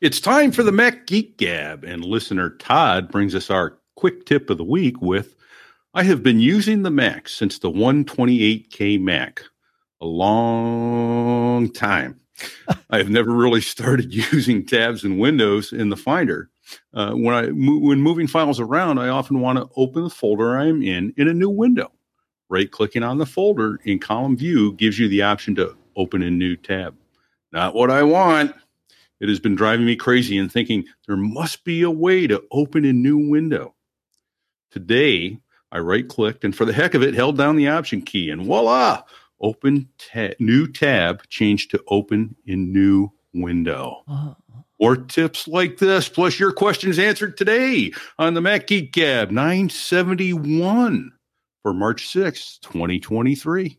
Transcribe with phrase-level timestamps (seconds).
[0.00, 4.48] It's time for the Mac Geek Gab, and listener Todd brings us our quick tip
[4.48, 5.36] of the week with
[5.92, 9.42] I have been using the Mac since the 128K Mac.
[10.00, 12.18] A long time.
[12.90, 16.48] I have never really started using tabs and windows in the Finder.
[16.94, 20.82] Uh, when I when moving files around, I often want to open the folder I'm
[20.82, 21.92] in in a new window.
[22.48, 26.30] Right clicking on the folder in column view gives you the option to open a
[26.30, 26.96] new tab.
[27.52, 28.54] Not what I want.
[29.20, 32.84] It has been driving me crazy and thinking there must be a way to open
[32.84, 33.74] a new window.
[34.70, 35.38] Today,
[35.70, 38.44] I right clicked and for the heck of it, held down the option key and
[38.44, 39.02] voila,
[39.40, 44.02] open ta- new tab changed to open in new window.
[44.08, 44.34] Uh-huh.
[44.80, 51.12] More tips like this, plus your questions answered today on the Mac Geek Gab 971
[51.62, 53.78] for March 6th, 2023.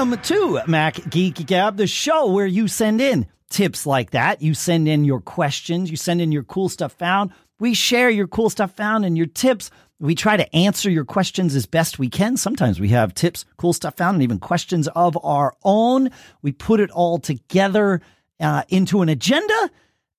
[0.00, 4.40] Welcome to Mac Geek Gab, the show where you send in tips like that.
[4.40, 7.32] You send in your questions, you send in your cool stuff found.
[7.58, 9.70] We share your cool stuff found and your tips.
[9.98, 12.38] We try to answer your questions as best we can.
[12.38, 16.08] Sometimes we have tips, cool stuff found, and even questions of our own.
[16.40, 18.00] We put it all together
[18.40, 19.70] uh, into an agenda.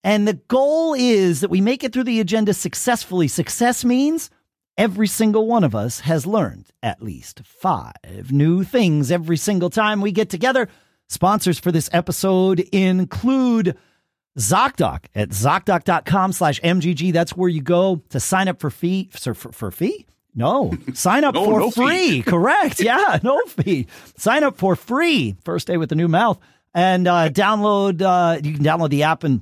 [0.04, 3.28] And the goal is that we make it through the agenda successfully.
[3.28, 4.30] Success means
[4.78, 10.02] Every single one of us has learned at least five new things every single time
[10.02, 10.70] we get together.
[11.08, 13.78] Sponsors for this episode include
[14.40, 17.12] ZocDoc at ZocDoc.com slash MGG.
[17.12, 19.10] That's where you go to sign up for fee.
[19.12, 20.08] For, for, for fee?
[20.34, 22.22] No, sign up no, for no free.
[22.26, 22.80] Correct.
[22.80, 23.88] Yeah, no fee.
[24.18, 25.36] Sign up for free.
[25.44, 26.40] First day with the new mouth.
[26.74, 29.42] And uh, download, uh, you can download the app and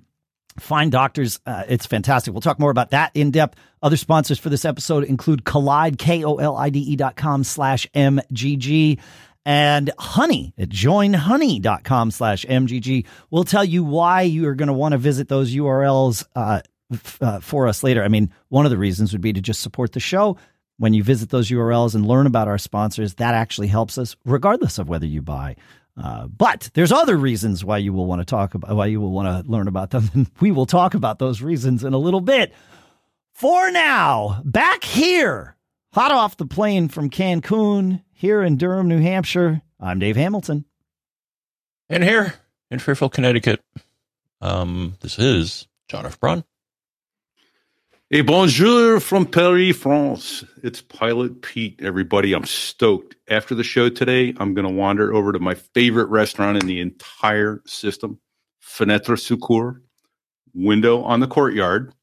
[0.60, 1.40] find doctors.
[1.46, 2.34] Uh, it's fantastic.
[2.34, 6.96] We'll talk more about that in depth other sponsors for this episode include Kolide, K-O-L-I-D-E
[6.98, 9.00] dot com slash MGG
[9.46, 13.06] and honey at joinhoney.com slash MGG.
[13.30, 16.62] We'll tell you why you are going to want to visit those URLs uh,
[16.92, 18.04] f- uh, for us later.
[18.04, 20.38] I mean, one of the reasons would be to just support the show.
[20.78, 24.78] When you visit those URLs and learn about our sponsors, that actually helps us, regardless
[24.78, 25.58] of whether you buy.
[26.02, 29.12] Uh, but there's other reasons why you will want to talk about why you will
[29.12, 32.22] want to learn about them, and we will talk about those reasons in a little
[32.22, 32.54] bit.
[33.34, 35.56] For now, back here,
[35.94, 40.66] hot off the plane from Cancun, here in Durham, New Hampshire, I'm Dave Hamilton.
[41.90, 42.36] And here
[42.70, 43.62] in Fairfield, Connecticut,
[44.42, 46.20] um, this is John F.
[46.20, 46.44] Braun.
[48.10, 50.44] Hey, bonjour from Paris, France.
[50.64, 52.34] It's Pilot Pete, everybody.
[52.34, 53.16] I'm stoked.
[53.30, 56.80] After the show today, I'm going to wander over to my favorite restaurant in the
[56.80, 58.20] entire system,
[58.64, 59.82] Fenêtre sur Cour,
[60.54, 61.94] window on the courtyard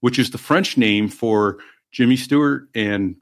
[0.00, 1.58] which is the French name for
[1.92, 3.16] Jimmy Stewart and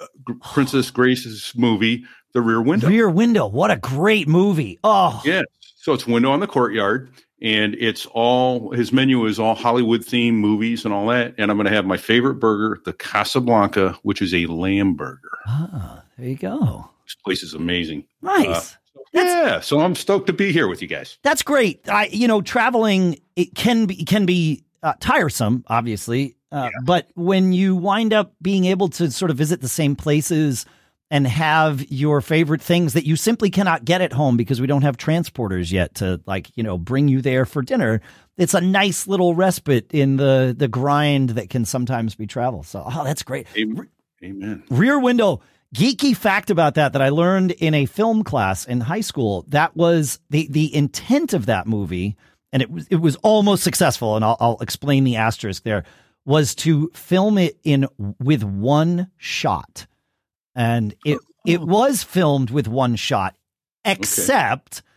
[0.00, 0.06] uh,
[0.42, 2.88] Princess Grace's movie, The Rear Window.
[2.88, 3.46] Rear Window.
[3.46, 4.78] What a great movie.
[4.84, 5.20] Oh.
[5.24, 5.42] Yeah.
[5.76, 7.10] So it's window on the courtyard
[7.42, 11.34] and it's all his menu is all Hollywood themed movies and all that.
[11.38, 15.38] And I'm going to have my favorite burger, the Casablanca, which is a lamb burger.
[15.46, 16.90] Ah, there you go.
[17.04, 18.04] This place is amazing.
[18.22, 18.74] Nice.
[18.74, 18.78] Uh,
[19.12, 21.18] yeah, so I'm stoked to be here with you guys.
[21.22, 21.88] That's great.
[21.88, 26.36] I, you know, traveling it can be can be uh, tiresome, obviously.
[26.50, 26.80] Uh, yeah.
[26.84, 30.66] But when you wind up being able to sort of visit the same places
[31.14, 34.82] and have your favorite things that you simply cannot get at home because we don't
[34.82, 38.00] have transporters yet to like you know bring you there for dinner
[38.36, 42.82] it's a nice little respite in the the grind that can sometimes be travel so
[42.84, 43.46] oh that's great
[44.24, 45.40] amen rear window
[45.72, 49.76] geeky fact about that that i learned in a film class in high school that
[49.76, 52.16] was the the intent of that movie
[52.54, 54.14] and it was it was almost successful.
[54.16, 55.84] And I'll, I'll explain the asterisk there.
[56.24, 57.86] Was to film it in
[58.18, 59.86] with one shot,
[60.54, 61.64] and it it oh.
[61.64, 63.36] was filmed with one shot,
[63.84, 64.78] except.
[64.78, 64.88] Okay.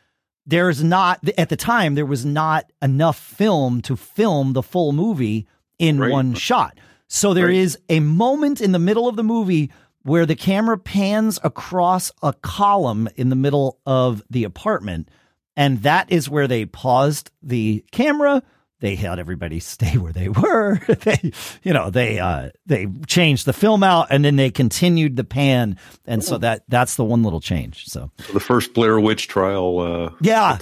[0.49, 5.45] There's not at the time there was not enough film to film the full movie
[5.77, 6.09] in right.
[6.09, 6.77] one shot.
[7.09, 7.55] So there right.
[7.55, 9.71] is a moment in the middle of the movie
[10.03, 15.09] where the camera pans across a column in the middle of the apartment
[15.57, 18.43] and that is where they paused the camera.
[18.79, 20.79] They had everybody stay where they were.
[20.87, 21.31] they,
[21.63, 25.77] you know, they uh, they changed the film out, and then they continued the pan,
[26.05, 27.85] and so that that's the one little change.
[27.85, 30.57] So, so the first Blair Witch trial, uh, yeah,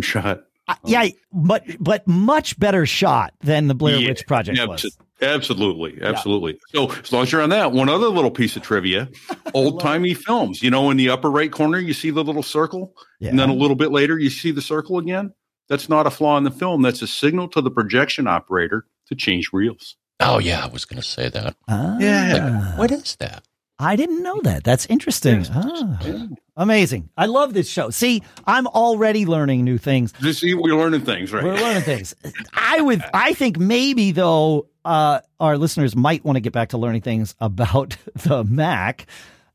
[0.00, 0.44] shot.
[0.66, 4.96] Uh, yeah, but but much better shot than the Blair yeah, Witch Project was.
[5.20, 6.58] Absolutely, absolutely.
[6.72, 6.86] Yeah.
[6.86, 9.08] So as long as you're on that, one other little piece of trivia:
[9.54, 10.62] old timey films.
[10.62, 13.30] You know, in the upper right corner, you see the little circle, yeah.
[13.30, 15.32] and then a little bit later, you see the circle again.
[15.68, 16.82] That's not a flaw in the film.
[16.82, 19.96] That's a signal to the projection operator to change reels.
[20.20, 21.56] Oh yeah, I was going to say that.
[21.68, 22.76] Ah, Yeah.
[22.76, 23.44] What is that?
[23.78, 24.62] I didn't know that.
[24.62, 25.38] That's interesting.
[25.40, 25.50] Yes.
[25.52, 26.26] Ah,
[26.56, 27.08] amazing.
[27.16, 27.90] I love this show.
[27.90, 30.12] See, I'm already learning new things.
[30.20, 31.42] Just see, we're learning things, right?
[31.42, 32.14] We're learning things.
[32.54, 33.02] I would.
[33.12, 37.34] I think maybe though, uh, our listeners might want to get back to learning things
[37.40, 39.06] about the Mac.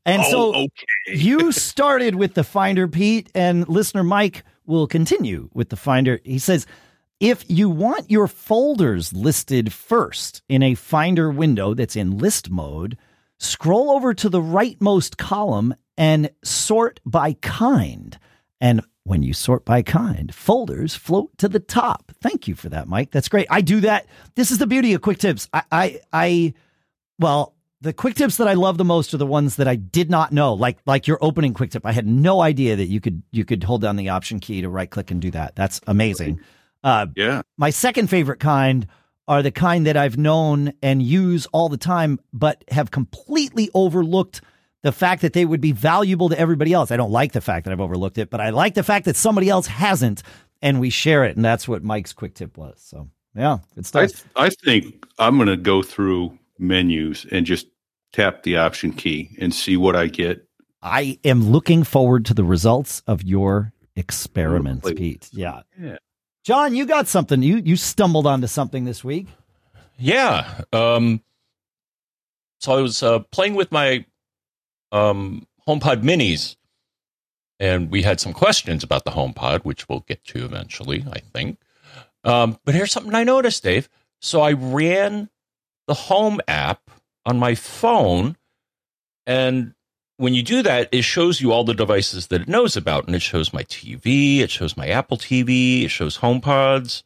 [0.06, 0.70] And oh, so okay.
[1.06, 6.20] you started with the Finder, Pete, and listener Mike will continue with the Finder.
[6.24, 6.66] He says,
[7.18, 12.96] if you want your folders listed first in a Finder window that's in list mode,
[13.38, 18.18] scroll over to the rightmost column and sort by kind.
[18.58, 22.12] And when you sort by kind, folders float to the top.
[22.22, 23.10] Thank you for that, Mike.
[23.10, 23.46] That's great.
[23.50, 24.06] I do that.
[24.34, 25.48] This is the beauty of quick tips.
[25.52, 26.54] I, I, I
[27.18, 30.10] well, the quick tips that I love the most are the ones that I did
[30.10, 31.86] not know, like like your opening quick tip.
[31.86, 34.68] I had no idea that you could you could hold down the option key to
[34.68, 35.56] right click and do that.
[35.56, 36.40] That's amazing.
[36.82, 37.42] Uh, Yeah.
[37.58, 38.86] my second favorite kind
[39.28, 44.40] are the kind that I've known and use all the time, but have completely overlooked
[44.82, 46.90] the fact that they would be valuable to everybody else.
[46.90, 49.14] I don't like the fact that I've overlooked it, but I like the fact that
[49.16, 50.22] somebody else hasn't,
[50.62, 51.36] and we share it.
[51.36, 52.80] And that's what Mike's quick tip was.
[52.82, 54.08] So yeah, good I.
[54.36, 57.66] I think I'm going to go through menus and just
[58.12, 60.46] tap the option key and see what I get.
[60.82, 65.28] I am looking forward to the results of your experiments, Play Pete.
[65.32, 65.62] Yeah.
[65.78, 65.96] Yeah.
[66.44, 67.42] John, you got something.
[67.42, 69.28] You you stumbled onto something this week.
[69.98, 70.62] Yeah.
[70.72, 71.22] Um,
[72.60, 74.04] so I was uh, playing with my
[74.90, 76.56] um, HomePod minis,
[77.58, 81.58] and we had some questions about the HomePod, which we'll get to eventually, I think.
[82.24, 83.88] Um, but here's something I noticed, Dave.
[84.20, 85.28] So I ran
[85.90, 86.88] the Home app
[87.26, 88.36] on my phone,
[89.26, 89.74] and
[90.18, 93.16] when you do that, it shows you all the devices that it knows about, and
[93.16, 97.02] it shows my TV, it shows my Apple TV, it shows HomePods.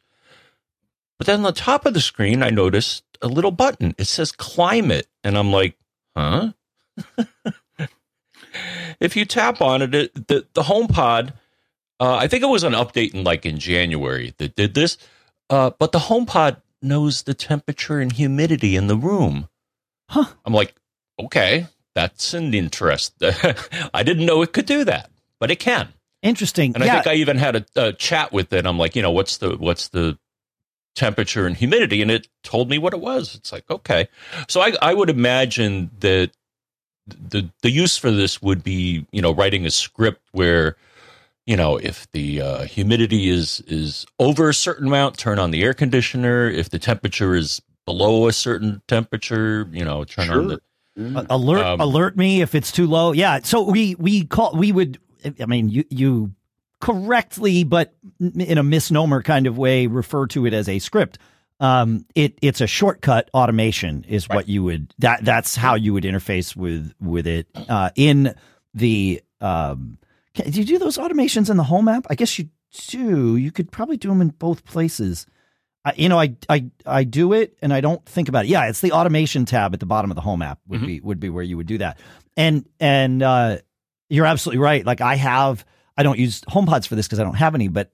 [1.16, 3.94] But then on the top of the screen, I noticed a little button.
[3.96, 5.06] It says climate.
[5.22, 5.78] And I'm like,
[6.14, 6.52] huh?
[9.00, 11.32] if you tap on it, it the, the HomePod,
[12.00, 14.98] uh, I think it was an update in like in January that did this.
[15.48, 19.48] Uh, but the HomePod knows the temperature and humidity in the room.
[20.10, 20.26] Huh.
[20.44, 20.74] I'm like,
[21.18, 23.14] okay, that's an interest.
[23.94, 25.10] I didn't know it could do that,
[25.40, 25.88] but it can.
[26.22, 26.74] Interesting.
[26.74, 26.90] And yeah.
[26.90, 28.66] I think I even had a, a chat with it.
[28.66, 30.18] I'm like, you know, what's the what's the
[30.96, 32.00] temperature and humidity?
[32.00, 33.34] And it told me what it was.
[33.34, 34.08] It's like, okay.
[34.48, 36.30] So I I would imagine that
[37.06, 40.76] the the use for this would be, you know, writing a script where,
[41.46, 45.62] you know, if the uh, humidity is is over a certain amount, turn on the
[45.62, 46.48] air conditioner.
[46.50, 50.58] If the temperature is below a certain temperature, you know, turn on Sure.
[50.96, 53.12] the A- alert Um, alert me if it's too low.
[53.12, 53.40] Yeah.
[53.42, 54.98] So we we call we would
[55.40, 56.32] I mean you you
[56.80, 61.18] correctly but in a misnomer kind of way refer to it as a script.
[61.60, 66.04] Um it it's a shortcut automation is what you would that that's how you would
[66.04, 68.34] interface with with it uh in
[68.74, 70.03] the um can,
[70.34, 72.06] do you do those automations in the home app?
[72.10, 72.48] I guess you
[72.88, 73.36] do.
[73.36, 75.26] You could probably do them in both places.
[75.84, 78.48] I, you know, I, I I do it and I don't think about it.
[78.48, 80.86] Yeah, it's the automation tab at the bottom of the home app would Mhm.
[80.86, 81.98] be would be where you would do that.
[82.36, 83.58] And and uh,
[84.08, 84.84] you're absolutely right.
[84.84, 85.64] Like I have,
[85.96, 87.92] I don't use HomePods for this because I don't have any, but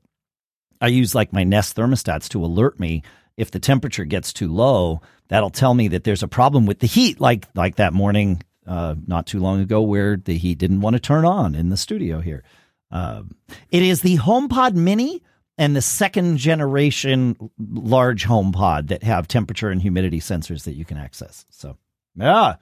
[0.81, 3.02] I use like my Nest thermostats to alert me
[3.37, 5.02] if the temperature gets too low.
[5.28, 7.20] That'll tell me that there's a problem with the heat.
[7.20, 11.00] Like like that morning uh, not too long ago where the heat didn't want to
[11.00, 12.42] turn on in the studio here.
[12.90, 13.32] Um,
[13.70, 15.22] it is the HomePod Mini
[15.58, 20.96] and the second generation large HomePod that have temperature and humidity sensors that you can
[20.96, 21.44] access.
[21.50, 21.76] So,
[22.16, 22.56] yeah,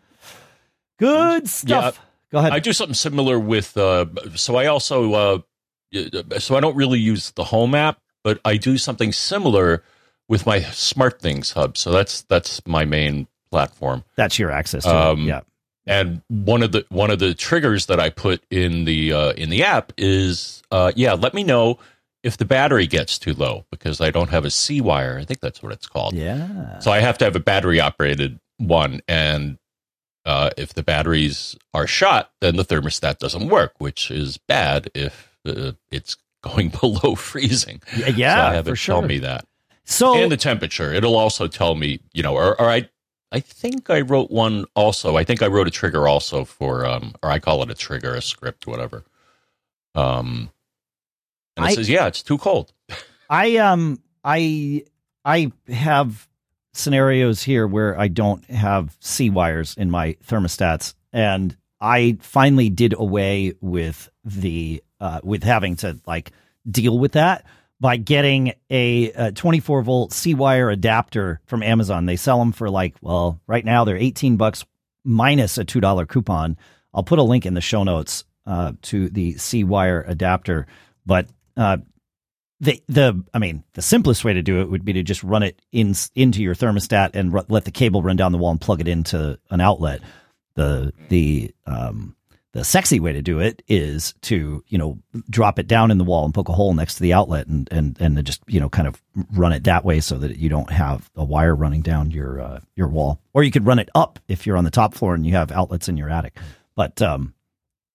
[0.98, 2.00] good stuff.
[2.30, 2.52] Go ahead.
[2.52, 3.76] I do something similar with.
[3.76, 5.12] Uh, so I also.
[5.14, 5.38] Uh,
[6.38, 9.82] so I don't really use the Home app, but I do something similar
[10.28, 11.78] with my Smart Things hub.
[11.78, 14.04] So that's that's my main platform.
[14.16, 15.26] That's your access to Um, it.
[15.28, 15.40] Yeah.
[15.88, 19.50] And one of the one of the triggers that I put in the uh, in
[19.50, 21.78] the app is, uh, yeah, let me know
[22.22, 25.18] if the battery gets too low because I don't have a C wire.
[25.18, 26.14] I think that's what it's called.
[26.14, 26.78] Yeah.
[26.80, 29.58] So I have to have a battery operated one, and
[30.26, 35.38] uh, if the batteries are shot, then the thermostat doesn't work, which is bad if
[35.46, 37.80] uh, it's going below freezing.
[37.96, 38.96] Yeah, so I have for it sure.
[38.96, 39.46] tell me that,
[39.84, 40.92] So, and the temperature.
[40.92, 42.88] It'll also tell me, you know, or, or I.
[43.30, 45.16] I think I wrote one also.
[45.16, 48.14] I think I wrote a trigger also for, um, or I call it a trigger,
[48.14, 49.04] a script, whatever.
[49.94, 50.50] Um,
[51.56, 52.72] and it I- says, yeah, it's too cold.
[53.30, 54.84] I um I
[55.24, 56.26] I have
[56.72, 62.94] scenarios here where I don't have C wires in my thermostats and I finally did
[62.94, 66.32] away with the uh with having to like
[66.70, 67.44] deal with that
[67.80, 72.06] by getting a, a 24 volt C wire adapter from Amazon.
[72.06, 74.64] They sell them for like, well, right now they're 18 bucks
[75.04, 76.56] minus a $2 coupon.
[76.92, 80.66] I'll put a link in the show notes uh, to the C wire adapter.
[81.06, 81.78] But uh,
[82.60, 85.42] the the I mean the simplest way to do it would be to just run
[85.42, 88.60] it in into your thermostat and r- let the cable run down the wall and
[88.60, 90.00] plug it into an outlet.
[90.54, 92.16] The the um,
[92.58, 94.98] the sexy way to do it is to you know
[95.30, 97.68] drop it down in the wall and poke a hole next to the outlet and
[97.70, 99.00] and and just you know kind of
[99.32, 102.60] run it that way so that you don't have a wire running down your uh,
[102.74, 103.20] your wall.
[103.32, 105.52] Or you could run it up if you're on the top floor and you have
[105.52, 106.36] outlets in your attic.
[106.74, 107.34] But um,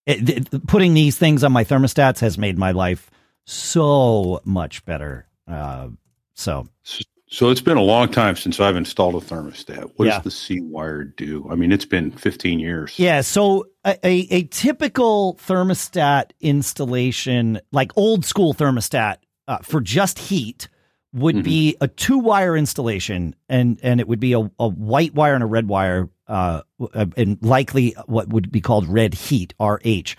[0.06, 3.10] it, it, putting these things on my thermostats has made my life
[3.44, 5.26] so much better.
[5.46, 5.88] Uh,
[6.34, 6.68] so,
[7.34, 9.90] so it's been a long time since I've installed a thermostat.
[9.96, 10.14] What yeah.
[10.14, 11.48] does the C wire do?
[11.50, 12.96] I mean, it's been 15 years.
[12.96, 13.22] Yeah.
[13.22, 19.16] So a, a, a typical thermostat installation, like old school thermostat
[19.48, 20.68] uh, for just heat,
[21.12, 21.44] would mm-hmm.
[21.44, 25.42] be a two wire installation, and and it would be a, a white wire and
[25.42, 26.62] a red wire, uh,
[27.16, 30.14] and likely what would be called red heat (RH).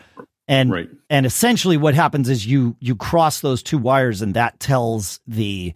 [0.49, 0.89] And right.
[1.09, 5.73] and essentially what happens is you you cross those two wires and that tells the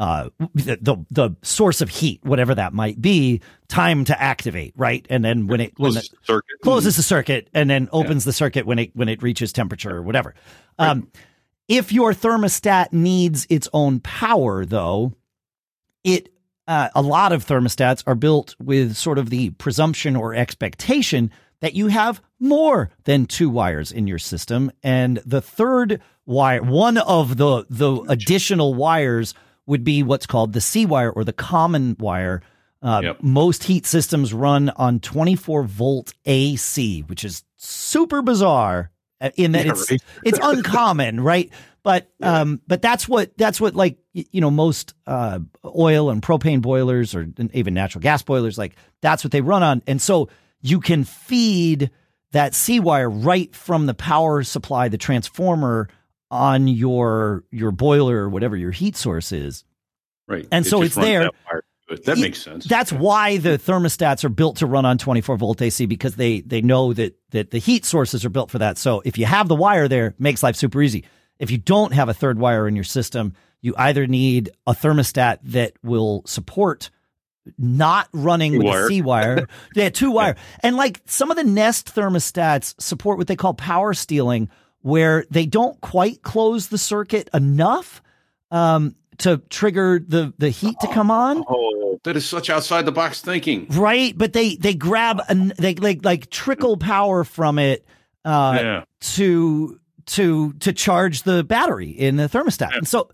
[0.00, 5.06] uh the, the, the source of heat, whatever that might be, time to activate, right?
[5.08, 6.60] And then when it closes when it the circuit.
[6.64, 8.30] closes the circuit and then opens yeah.
[8.30, 10.34] the circuit when it when it reaches temperature or whatever.
[10.78, 10.88] Right.
[10.88, 11.12] Um
[11.68, 15.12] if your thermostat needs its own power though,
[16.02, 16.30] it
[16.66, 21.30] uh, a lot of thermostats are built with sort of the presumption or expectation
[21.60, 24.70] that you have more than two wires in your system.
[24.82, 29.34] And the third wire, one of the, the additional wires
[29.70, 32.42] would be what's called the C wire or the common wire.
[32.82, 33.22] Uh, yep.
[33.22, 39.66] Most heat systems run on 24 volt AC, which is super bizarre uh, in that
[39.66, 40.02] yeah, it's right.
[40.24, 41.50] it's uncommon, right?
[41.84, 42.40] But yeah.
[42.40, 47.14] um, but that's what that's what like you know most uh, oil and propane boilers
[47.14, 50.28] or even natural gas boilers like that's what they run on, and so
[50.62, 51.90] you can feed
[52.32, 55.88] that C wire right from the power supply, the transformer
[56.30, 59.64] on your your boiler or whatever your heat source is.
[60.28, 60.46] Right.
[60.52, 61.30] And it so it's there.
[61.88, 62.66] That, that makes sense.
[62.66, 66.60] That's why the thermostats are built to run on 24 volt AC because they they
[66.60, 68.78] know that that the heat sources are built for that.
[68.78, 71.04] So if you have the wire there, makes life super easy.
[71.40, 75.38] If you don't have a third wire in your system, you either need a thermostat
[75.44, 76.90] that will support
[77.58, 79.48] not running with a C wire.
[79.74, 80.36] yeah, two wire.
[80.62, 84.48] And like some of the Nest thermostats support what they call power stealing,
[84.82, 88.02] where they don't quite close the circuit enough
[88.50, 91.44] um, to trigger the the heat to come on.
[91.48, 94.16] Oh, that is such outside the box thinking, right?
[94.16, 97.86] But they they grab and they like like trickle power from it
[98.24, 98.84] uh, yeah.
[99.00, 102.78] to to to charge the battery in the thermostat, yeah.
[102.78, 103.10] and so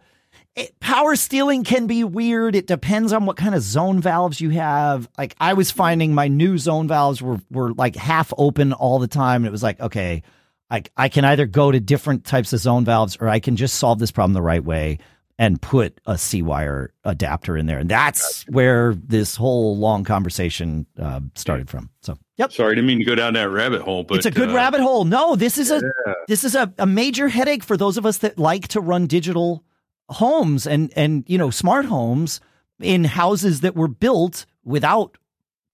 [0.56, 2.56] it, power stealing can be weird.
[2.56, 5.08] It depends on what kind of zone valves you have.
[5.18, 9.06] Like I was finding my new zone valves were were like half open all the
[9.06, 9.42] time.
[9.42, 10.22] And it was like, okay,
[10.70, 13.76] I I can either go to different types of zone valves or I can just
[13.76, 14.98] solve this problem the right way
[15.38, 17.78] and put a C wire adapter in there.
[17.78, 21.90] And that's where this whole long conversation uh, started from.
[22.00, 22.52] So, yep.
[22.52, 24.54] Sorry, I didn't mean to go down that rabbit hole, but it's a good uh,
[24.54, 25.04] rabbit hole.
[25.04, 26.14] No, this is a yeah.
[26.26, 29.62] this is a, a major headache for those of us that like to run digital
[30.08, 32.40] homes and and you know smart homes
[32.80, 35.18] in houses that were built without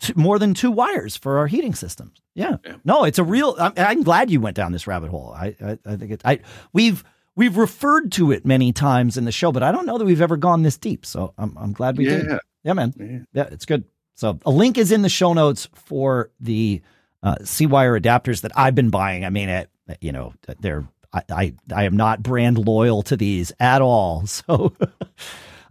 [0.02, 2.20] t- more than two wires for our heating systems.
[2.34, 2.56] Yeah.
[2.64, 2.76] yeah.
[2.84, 3.56] No, it's a real.
[3.58, 5.34] I'm, I'm, glad you went down this rabbit hole.
[5.36, 6.22] I I, I think it.
[6.24, 6.40] I
[6.72, 7.04] we've
[7.36, 10.20] we've referred to it many times in the show, but I don't know that we've
[10.20, 11.06] ever gone this deep.
[11.06, 12.16] So I'm I'm glad we yeah.
[12.16, 12.38] did.
[12.64, 12.94] Yeah, man.
[12.98, 13.18] Yeah.
[13.32, 13.84] yeah, it's good.
[14.14, 16.82] So a link is in the show notes for the
[17.22, 19.24] uh, C wire adapters that I've been buying.
[19.24, 23.52] I mean, it you know they're I, I, I am not brand loyal to these
[23.60, 24.24] at all.
[24.32, 24.72] So,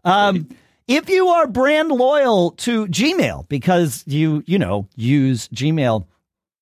[0.04, 0.50] um,
[0.88, 6.06] if you are brand loyal to Gmail because you, you know, use Gmail,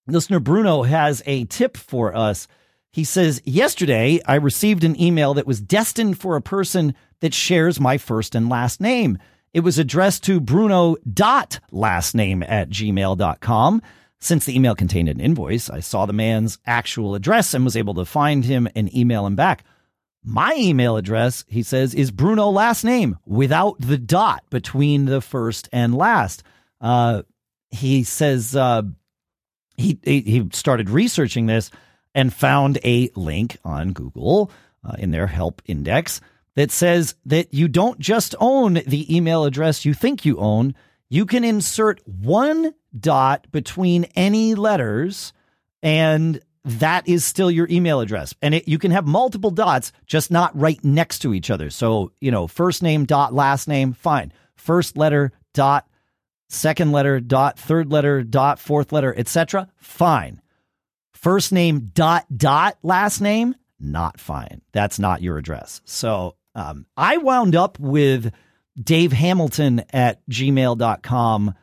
[0.07, 2.47] listener Bruno has a tip for us.
[2.91, 7.79] He says, Yesterday, I received an email that was destined for a person that shares
[7.79, 9.17] my first and last name.
[9.53, 13.81] It was addressed to Bruno dot last name at gmail.com.
[14.19, 17.93] Since the email contained an invoice, I saw the man's actual address and was able
[17.95, 19.63] to find him and email him back.
[20.23, 25.69] My email address, he says, is Bruno last name without the dot between the first
[25.71, 26.43] and last.
[26.81, 27.23] Uh,
[27.71, 28.81] he says uh,
[29.77, 31.71] he, he started researching this
[32.13, 34.51] and found a link on Google
[34.83, 36.19] uh, in their help index
[36.55, 40.75] that says that you don't just own the email address you think you own,
[41.09, 45.31] you can insert one dot between any letters
[45.81, 48.33] and that is still your email address.
[48.41, 51.69] And it, you can have multiple dots, just not right next to each other.
[51.69, 54.31] So, you know, first name dot last name, fine.
[54.55, 55.87] First letter dot
[56.49, 59.69] second letter dot third letter dot fourth letter, etc.
[59.77, 60.41] Fine.
[61.13, 64.61] First name dot dot last name, not fine.
[64.71, 65.81] That's not your address.
[65.85, 68.31] So um, I wound up with
[68.81, 71.55] Dave Hamilton at gmail.com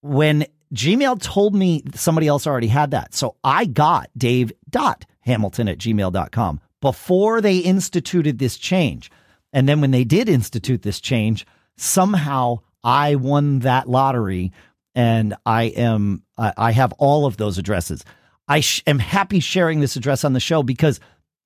[0.00, 3.14] when Gmail told me somebody else already had that.
[3.14, 9.10] So I got dave.hamilton at gmail.com before they instituted this change.
[9.52, 14.52] And then when they did institute this change, somehow I won that lottery
[14.94, 18.04] and I am, I have all of those addresses.
[18.48, 21.00] I sh- am happy sharing this address on the show because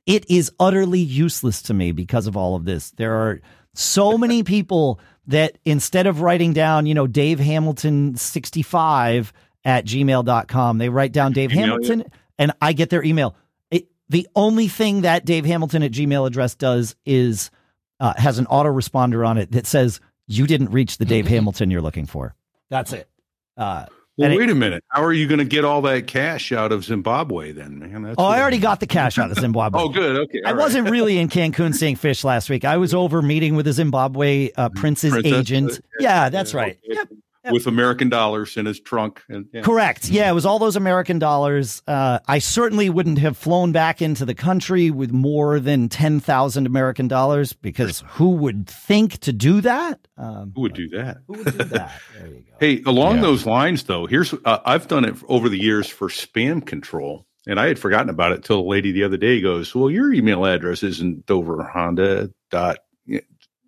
[0.06, 2.92] it is utterly useless to me because of all of this.
[2.92, 3.40] There are
[3.76, 9.32] so many people that instead of writing down, you know, Dave Hamilton 65
[9.64, 12.04] at gmail.com, they write down Dave email Hamilton
[12.38, 13.36] and I get their email.
[13.70, 17.50] It, the only thing that Dave Hamilton at Gmail address does is
[17.98, 21.82] uh, has an autoresponder on it that says, you didn't reach the Dave Hamilton you're
[21.82, 22.34] looking for.
[22.68, 23.08] That's it.
[23.56, 24.84] Uh, well, wait it, a minute.
[24.88, 28.02] How are you going to get all that cash out of Zimbabwe then, man?
[28.02, 29.80] That's oh, I already got the cash out of Zimbabwe.
[29.82, 30.16] oh, good.
[30.16, 30.40] Okay.
[30.44, 30.56] I right.
[30.56, 32.64] wasn't really in Cancun seeing fish last week.
[32.64, 35.72] I was over meeting with a Zimbabwe uh, prince's Princess, agent.
[35.72, 36.78] Uh, yeah, yeah, that's yeah, right.
[36.84, 36.94] Okay.
[36.94, 37.08] Yep
[37.52, 39.22] with American dollars in his trunk.
[39.28, 39.62] And, yeah.
[39.62, 40.08] Correct.
[40.08, 41.82] Yeah, it was all those American dollars.
[41.86, 47.08] Uh, I certainly wouldn't have flown back into the country with more than 10,000 American
[47.08, 50.00] dollars because who would think to do that?
[50.16, 51.18] Um, who would do that?
[51.26, 52.00] Who would do that?
[52.16, 52.56] There you go.
[52.60, 53.22] hey, along yeah.
[53.22, 57.26] those lines, though, here's uh, I've done it over the years for spam control.
[57.46, 60.12] And I had forgotten about it till a lady the other day goes, Well, your
[60.12, 62.78] email address isn't Dover Honda dot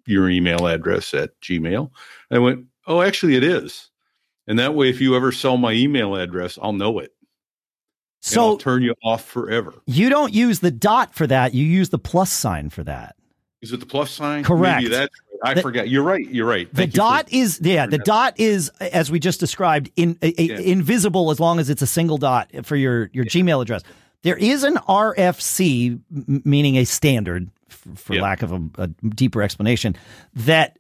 [0.08, 1.90] your email address at Gmail.
[2.30, 3.90] I went, Oh, actually, it is.
[4.48, 7.12] And that way, if you ever sell my email address, I'll know it.
[8.20, 9.74] So I'll turn you off forever.
[9.86, 11.54] You don't use the dot for that.
[11.54, 13.14] You use the plus sign for that.
[13.60, 14.42] Is it the plus sign?
[14.42, 14.82] Correct.
[14.82, 15.14] Maybe that's
[15.44, 15.88] I the, forgot.
[15.88, 16.28] You're right.
[16.28, 16.68] You're right.
[16.74, 17.86] Thank the dot for, is yeah.
[17.86, 20.58] The dot is as we just described in a, yeah.
[20.58, 23.30] invisible as long as it's a single dot for your your yeah.
[23.30, 23.82] Gmail address.
[24.22, 26.00] There is an RFC,
[26.44, 28.22] meaning a standard, for yeah.
[28.22, 29.94] lack of a, a deeper explanation,
[30.34, 30.76] that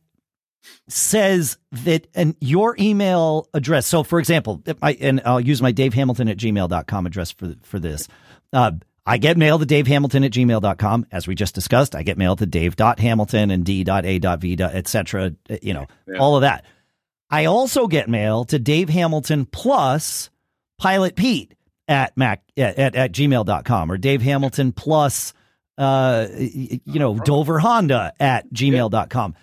[0.88, 3.86] says that and your email address.
[3.86, 7.78] So, for example, I, and I'll use my Dave Hamilton at gmail.com address for, for
[7.78, 8.08] this.
[8.52, 8.72] Uh,
[9.08, 11.06] I get mail to Dave Hamilton at gmail.com.
[11.10, 14.56] As we just discussed, I get mail to Dave.Hamilton and D.A.V.
[14.62, 15.32] etc.
[15.62, 16.18] You know, yeah.
[16.18, 16.66] all of that.
[17.30, 20.28] I also get mail to Dave Hamilton plus
[20.78, 21.54] Pilot Pete
[21.86, 25.32] at Mac at, at, at gmail.com or Dave Hamilton plus
[25.78, 29.34] uh, you know, Dover Honda at gmail.com.
[29.34, 29.42] Yeah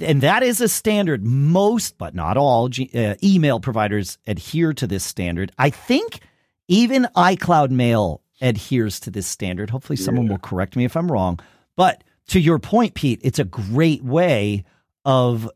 [0.00, 1.24] and that is a standard.
[1.24, 5.52] Most, but not all, G, uh, email providers adhere to this standard.
[5.58, 6.20] I think
[6.66, 9.70] even iCloud Mail adheres to this standard.
[9.70, 10.32] Hopefully, someone yeah.
[10.32, 11.40] will correct me if I'm wrong.
[11.76, 14.64] But to your point, Pete, it's a great way
[15.04, 15.48] of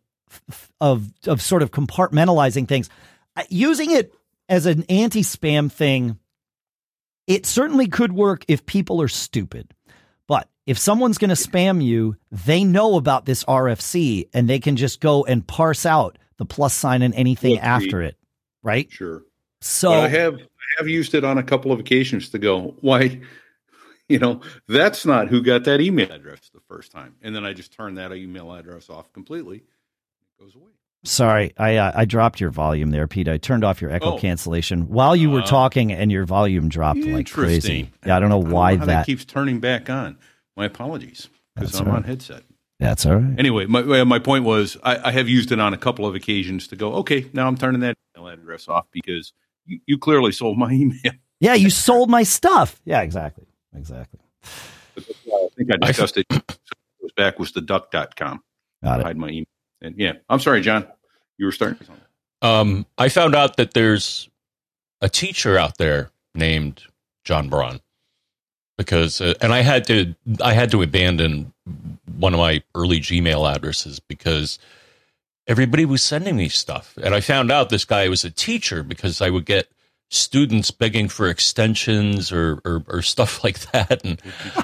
[0.80, 2.88] of of sort of compartmentalizing things,
[3.48, 4.14] using it
[4.48, 6.18] as an anti-spam thing.
[7.26, 9.74] It certainly could work if people are stupid.
[10.66, 15.00] If someone's going to spam you, they know about this RFC and they can just
[15.00, 18.16] go and parse out the plus sign and anything after it,
[18.62, 18.90] right?
[18.90, 19.24] Sure.
[19.60, 22.76] So but I have I have used it on a couple of occasions to go,
[22.80, 23.20] why,
[24.08, 27.52] you know, that's not who got that email address the first time, and then I
[27.52, 29.58] just turn that email address off completely.
[29.58, 30.70] It goes away.
[31.04, 33.28] Sorry, I uh, I dropped your volume there, Pete.
[33.28, 34.18] I turned off your echo oh.
[34.18, 37.90] cancellation while you were uh, talking, and your volume dropped like crazy.
[38.06, 39.06] Yeah, I don't know why don't know that.
[39.06, 40.18] keeps turning back on.
[40.56, 41.96] My apologies because I'm right.
[41.96, 42.42] on headset.
[42.78, 43.38] That's all right.
[43.38, 46.66] Anyway, my my point was I, I, have used it on a couple of occasions
[46.68, 46.94] to go.
[46.94, 49.32] Okay, now I'm turning that email address off because
[49.64, 51.12] you, you clearly sold my email.
[51.38, 52.80] Yeah, you sold my stuff.
[52.84, 54.20] Yeah, exactly, exactly.
[54.96, 56.26] I think I discussed it.
[57.00, 58.42] was back was the duck.com.
[58.82, 59.06] Got it.
[59.06, 59.46] Hide my email.
[59.80, 60.86] And yeah, I'm sorry, John.
[61.38, 62.04] You were starting something.
[62.42, 64.28] Um, I found out that there's
[65.00, 66.82] a teacher out there named
[67.24, 67.80] John Braun
[68.82, 71.52] because, uh, and I had to, I had to abandon
[72.18, 74.58] one of my early Gmail addresses because
[75.46, 79.20] everybody was sending me stuff, and I found out this guy was a teacher because
[79.20, 79.68] I would get
[80.08, 84.20] students begging for extensions or, or, or stuff like that, and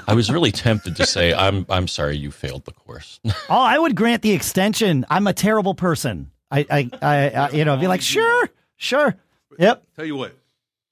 [0.07, 3.79] I was really tempted to say, "I'm I'm sorry, you failed the course." oh, I
[3.79, 5.07] would grant the extension.
[5.09, 6.31] I'm a terrible person.
[6.51, 9.17] I I, I, I you know be like, sure, sure,
[9.59, 9.85] yep.
[9.97, 10.37] Tell you what,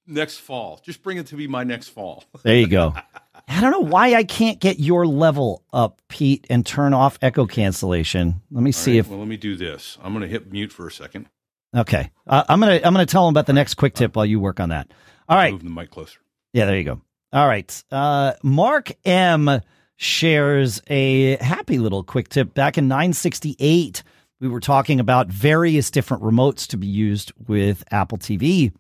[0.07, 2.25] next fall, just bring it to me my next fall.
[2.43, 2.95] There you go.
[3.49, 7.47] I don't know why I can't get your level up, Pete, and turn off echo
[7.47, 8.43] cancellation.
[8.51, 9.09] Let me see right, if.
[9.09, 9.99] Well, let me do this.
[10.03, 11.29] I'm going to hit mute for a second.
[11.77, 14.41] Okay, uh, I'm gonna I'm gonna tell them about the next quick tip while you
[14.41, 14.91] work on that.
[15.29, 16.19] All right, move the mic closer.
[16.53, 17.03] Yeah, there you go.
[17.33, 17.85] All right.
[17.91, 19.61] Uh, Mark M
[19.97, 22.55] shares a happy little quick tip.
[22.55, 24.03] Back in 968,
[24.41, 28.73] we were talking about various different remotes to be used with Apple TV.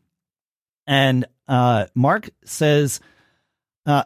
[0.86, 3.00] And uh, Mark says,
[3.84, 4.04] uh,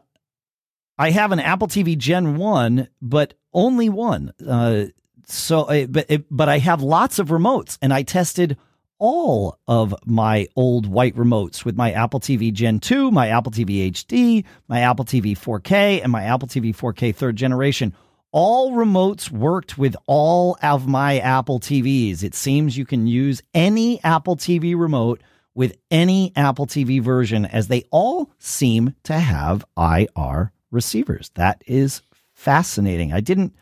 [0.99, 4.33] I have an Apple TV Gen 1, but only one.
[4.47, 4.87] Uh,
[5.27, 8.57] so, uh, but, but I have lots of remotes, and I tested
[8.99, 13.91] all of my old white remotes with my Apple TV Gen 2, my Apple TV
[13.91, 17.95] HD, my Apple TV 4K, and my Apple TV 4K third generation.
[18.31, 22.23] All remotes worked with all of my Apple TVs.
[22.23, 25.21] It seems you can use any Apple TV remote
[25.55, 31.31] with any Apple TV version, as they all seem to have IR receivers.
[31.35, 33.13] That is fascinating.
[33.13, 33.55] I didn't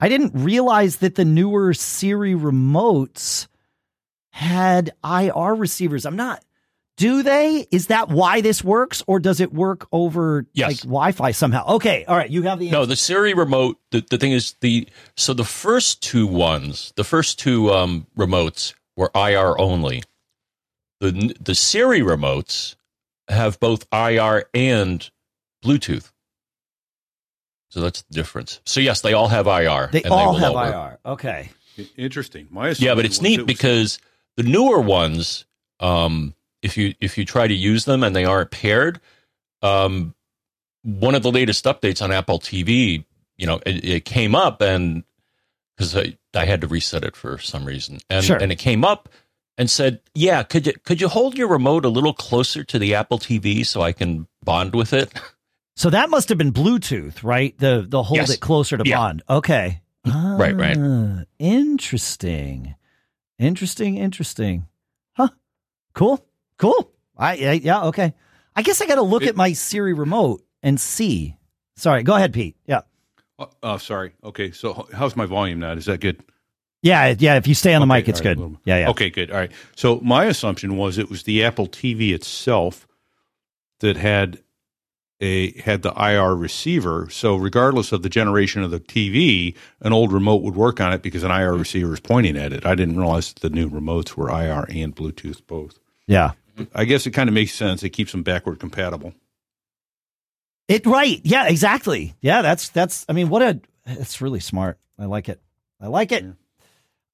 [0.00, 3.46] I didn't realize that the newer Siri remotes
[4.30, 6.06] had IR receivers.
[6.06, 6.44] I'm not.
[6.96, 7.66] Do they?
[7.70, 10.68] Is that why this works, or does it work over Yes.
[10.68, 11.66] like Wi-Fi somehow?
[11.76, 12.28] Okay, all right.
[12.30, 13.78] You have the No, the Siri remote.
[13.90, 18.74] The, the thing is the so the first two ones, the first two um, remotes
[18.96, 20.02] were IR only.
[21.02, 22.76] The the Siri remotes
[23.28, 25.10] have both IR and
[25.64, 26.12] Bluetooth.
[27.70, 28.60] So that's the difference.
[28.64, 29.88] So yes, they all have IR.
[29.90, 30.74] They and all will have work.
[30.74, 30.98] IR.
[31.12, 31.50] Okay.
[31.96, 32.46] Interesting.
[32.50, 33.98] My Yeah, but it's neat it was- because
[34.36, 35.44] the newer ones,
[35.80, 39.00] um, if you if you try to use them and they aren't paired,
[39.62, 40.14] um,
[40.82, 43.04] one of the latest updates on Apple TV,
[43.36, 45.02] you know, it, it came up and
[45.76, 48.36] because I, I had to reset it for some reason, and Sure.
[48.36, 49.08] and it came up
[49.58, 52.94] and said, "Yeah, could you could you hold your remote a little closer to the
[52.94, 55.12] Apple TV so I can bond with it?"
[55.76, 57.56] So that must have been Bluetooth, right?
[57.58, 58.30] The the hold Yes.
[58.30, 58.96] it closer to Yeah.
[58.98, 59.22] bond.
[59.28, 59.80] Okay.
[60.06, 60.36] Mm-hmm.
[60.40, 60.76] Right, right.
[60.78, 62.74] Ah, Interesting.
[63.38, 63.96] Interesting.
[63.96, 64.66] Interesting.
[65.14, 65.28] Huh.
[65.94, 66.24] Cool.
[66.58, 66.90] Cool.
[67.16, 67.84] I, I yeah.
[67.84, 68.12] Okay.
[68.54, 71.36] I guess I got to look It- at my Siri remote and see.
[71.76, 72.02] Sorry.
[72.02, 72.56] Go ahead, Pete.
[72.66, 72.82] Yeah.
[73.38, 74.12] Oh, oh, sorry.
[74.22, 75.72] Okay, so how's my volume now?
[75.72, 76.22] Is that good?
[76.82, 77.14] Yeah.
[77.18, 77.36] Yeah.
[77.36, 78.56] If you stay on the Okay, mic, it's right, good.
[78.64, 78.78] Yeah.
[78.78, 78.90] Yeah.
[78.90, 79.30] Okay, good.
[79.30, 79.52] All right.
[79.76, 82.86] So my assumption was it was the Apple TV itself
[83.80, 84.40] that had
[85.20, 87.08] a had the IR receiver.
[87.08, 91.02] So regardless of the generation of the TV, an old remote would work on it
[91.02, 92.66] because an IR receiver is pointing at it.
[92.66, 95.78] I didn't realize that the new remotes were IR and Bluetooth both.
[96.08, 96.32] Yeah.
[96.74, 97.82] I guess it kind of makes sense.
[97.84, 99.14] It keeps them backward compatible.
[100.68, 101.20] It right.
[101.22, 101.46] Yeah.
[101.46, 102.14] Exactly.
[102.20, 102.42] Yeah.
[102.42, 103.06] That's that's.
[103.08, 103.60] I mean, what a.
[103.86, 104.78] It's really smart.
[104.98, 105.40] I like it.
[105.80, 106.24] I like it.
[106.24, 106.34] I'll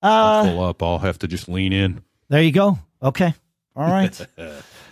[0.02, 0.82] Uh, pull up.
[0.82, 2.02] I'll have to just lean in.
[2.28, 2.78] there you go.
[3.02, 3.34] Okay.
[3.76, 4.18] All right.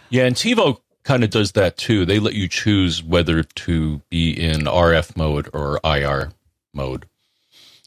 [0.09, 2.07] Yeah, and TiVo kind of does that too.
[2.07, 6.31] They let you choose whether to be in RF mode or IR
[6.73, 7.07] mode.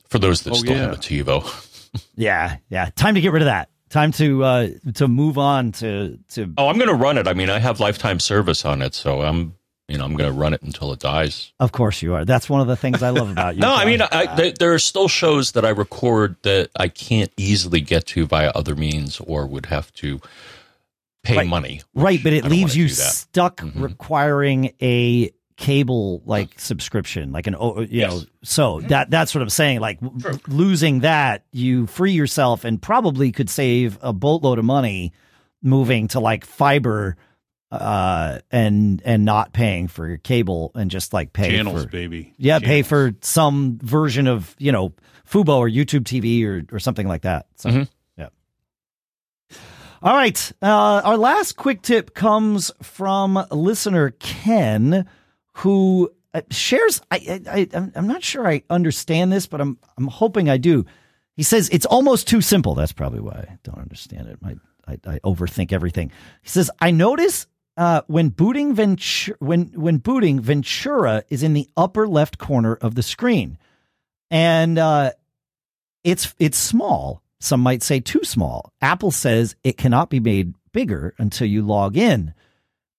[0.10, 0.82] For those that Oh, still yeah.
[0.82, 1.66] have a TiVo.
[2.16, 2.90] Yeah, yeah.
[2.96, 3.70] Time to get rid of that.
[3.90, 7.26] Time to uh to move on to to Oh, I'm going to run it.
[7.28, 9.56] I mean, I have lifetime service on it, so I'm,
[9.90, 11.52] you know, I'm going to run it until it dies.
[11.60, 12.24] Of course you are.
[12.26, 13.62] That's one of the things I love about you.
[13.62, 17.32] No, I mean, I, there, there are still shows that I record that I can't
[17.38, 20.22] easily get to via other means or would have to
[21.24, 21.48] pay Right.
[21.48, 21.82] money.
[21.94, 23.82] right, but it leaves you stuck Mhm.
[23.82, 28.22] requiring a cable like subscription, like an oh, you know.
[28.44, 29.82] So that that's what I'm saying.
[29.82, 30.40] Like True.
[30.48, 35.12] losing that, you free yourself and probably could save a boatload of money
[35.62, 37.18] moving to like fiber
[37.72, 42.34] uh and and not paying for your cable and just like pay Channels, for baby.
[42.38, 44.94] Yeah, pay for some version of you know
[45.30, 47.46] Fubo or YouTube TV or or something like that.
[47.58, 47.88] So, Mhm.
[48.18, 48.30] yeah.
[50.02, 55.06] All right, uh, our last quick tip comes from listener Ken,
[55.56, 57.02] who uh, shares.
[57.12, 60.86] I, I, I I'm- not sure I understand this, but I'm I'm hoping I do.
[61.36, 62.76] He says it's almost too simple.
[62.76, 64.40] That's probably why I don't understand it.
[64.44, 64.56] I
[64.88, 66.12] I, I overthink everything.
[66.42, 67.46] He says I notice
[67.80, 72.96] uh, when booting Ventura, when when booting Ventura is in the upper left corner of
[72.96, 73.58] the screen,
[74.30, 75.12] and uh,
[76.04, 77.24] it's it's small.
[77.40, 78.74] Some might say too small.
[78.82, 82.34] Apple says it cannot be made bigger until you log in.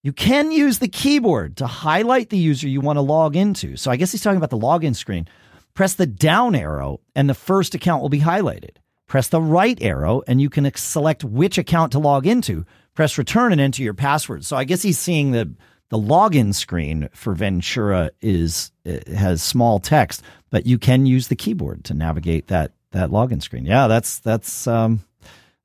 [0.03, 3.77] You can use the keyboard to highlight the user you want to log into.
[3.77, 5.29] So I guess he's talking about the login screen.
[5.75, 8.79] Press the down arrow and the first account will be highlighted.
[9.07, 12.65] Press the right arrow and you can select which account to log into.
[13.01, 14.45] Press return and enter your password.
[14.45, 15.51] So I guess he's seeing the
[15.89, 21.35] the login screen for Ventura is it has small text, but you can use the
[21.35, 23.65] keyboard to navigate that that login screen.
[23.65, 25.01] Yeah, that's that's um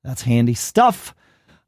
[0.01, 1.13] that's handy stuff.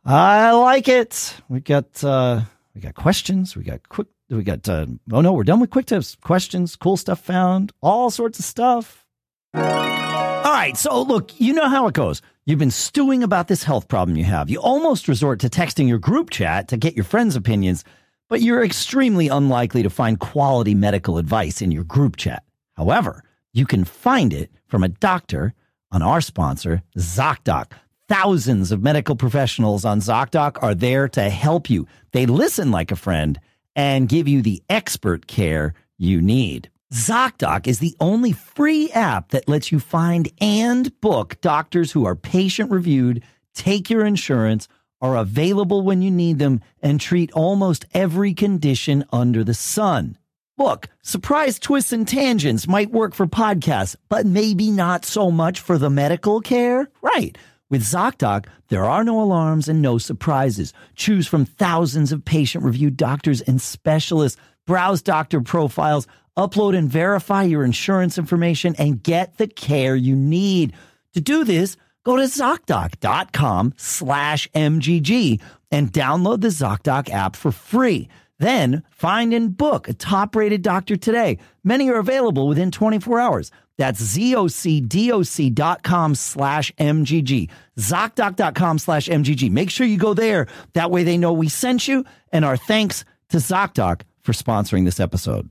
[0.06, 1.36] I like it.
[1.50, 5.44] We got uh we got questions, we got quick we got uh, oh no, we're
[5.44, 6.16] done with quick tips.
[6.16, 9.06] Questions, cool stuff found, all sorts of stuff.
[10.48, 12.22] All right, so look, you know how it goes.
[12.46, 14.50] You've been stewing about this health problem you have.
[14.50, 17.84] You almost resort to texting your group chat to get your friends' opinions,
[18.30, 22.44] but you're extremely unlikely to find quality medical advice in your group chat.
[22.78, 25.54] However, you can find it from a doctor
[25.92, 27.74] on our sponsor, ZocDoc.
[28.08, 31.88] Thousands of medical professionals on ZocDoc are there to help you.
[32.14, 33.38] They listen like a friend
[33.76, 36.70] and give you the expert care you need.
[36.94, 42.16] ZocDoc is the only free app that lets you find and book doctors who are
[42.16, 43.24] patient reviewed,
[43.54, 44.70] take your insurance,
[45.02, 50.18] are available when you need them, and treat almost every condition under the sun.
[50.58, 55.78] Look, surprise twists and tangents might work for podcasts, but maybe not so much for
[55.78, 56.90] the medical care.
[57.02, 57.38] Right.
[57.70, 60.72] With ZocDoc, there are no alarms and no surprises.
[60.96, 64.40] Choose from thousands of patient reviewed doctors and specialists.
[64.66, 70.74] Browse doctor profiles, upload and verify your insurance information, and get the care you need.
[71.14, 78.08] To do this, go to ZocDoc.com slash MGG and download the ZocDoc app for free.
[78.40, 81.40] Then find and book a top rated doctor today.
[81.64, 83.52] Many are available within 24 hours.
[83.78, 87.50] That's zocdoc.com slash MGG.
[87.78, 89.52] ZocDoc.com slash MGG.
[89.52, 90.48] Make sure you go there.
[90.74, 92.04] That way they know we sent you.
[92.32, 95.50] And our thanks to ZocDoc for sponsoring this episode.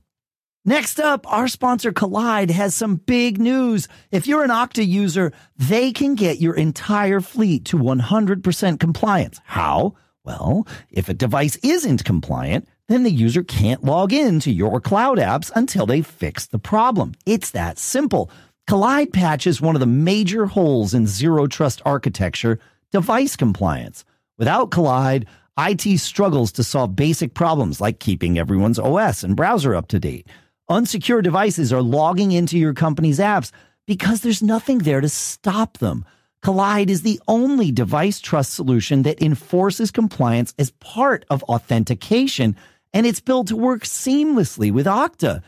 [0.67, 3.87] Next up, our sponsor Kolide has some big news.
[4.11, 9.39] If you're an Okta user, they can get your entire fleet to 100% compliance.
[9.45, 9.95] How?
[10.25, 15.19] Well, if a device isn't compliant, then the user can't log in to your cloud
[15.19, 17.13] apps until they fix the problem.
[17.25, 18.29] It's that simple.
[18.69, 22.59] Kolide patches one of the major holes in zero trust architecture,
[22.91, 24.03] device compliance.
[24.37, 25.27] Without Kolide,
[25.57, 30.27] IT struggles to solve basic problems like keeping everyone's OS and browser up to date.
[30.69, 33.51] Unsecure devices are logging into your company's apps
[33.85, 36.05] because there's nothing there to stop them.
[36.43, 42.55] Kolide is the only device trust solution that enforces compliance as part of authentication
[42.93, 45.41] and it's built to work seamlessly with Okta.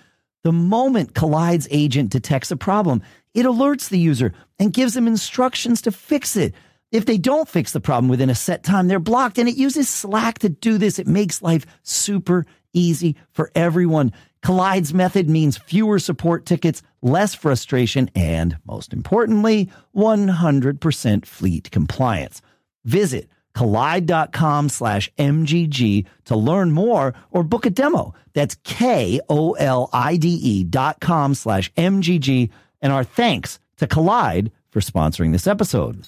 [0.43, 3.01] The moment Kolide's agent detects a problem,
[3.34, 6.53] it alerts the user and gives them instructions to fix it.
[6.91, 9.89] If they don't fix the problem within a set time, they're blocked, and it uses
[9.89, 10.97] Slack to do this.
[10.97, 14.13] It makes life super easy for everyone.
[14.43, 22.41] Kolide's method means fewer support tickets, less frustration, and most importantly, 100% fleet compliance.
[22.86, 28.13] Visit kolide.com slash MGG to learn more or book a demo.
[28.34, 32.49] That's K O L I D E dot com slash MGG.
[32.82, 36.06] And our thanks to Kolide for sponsoring this episode.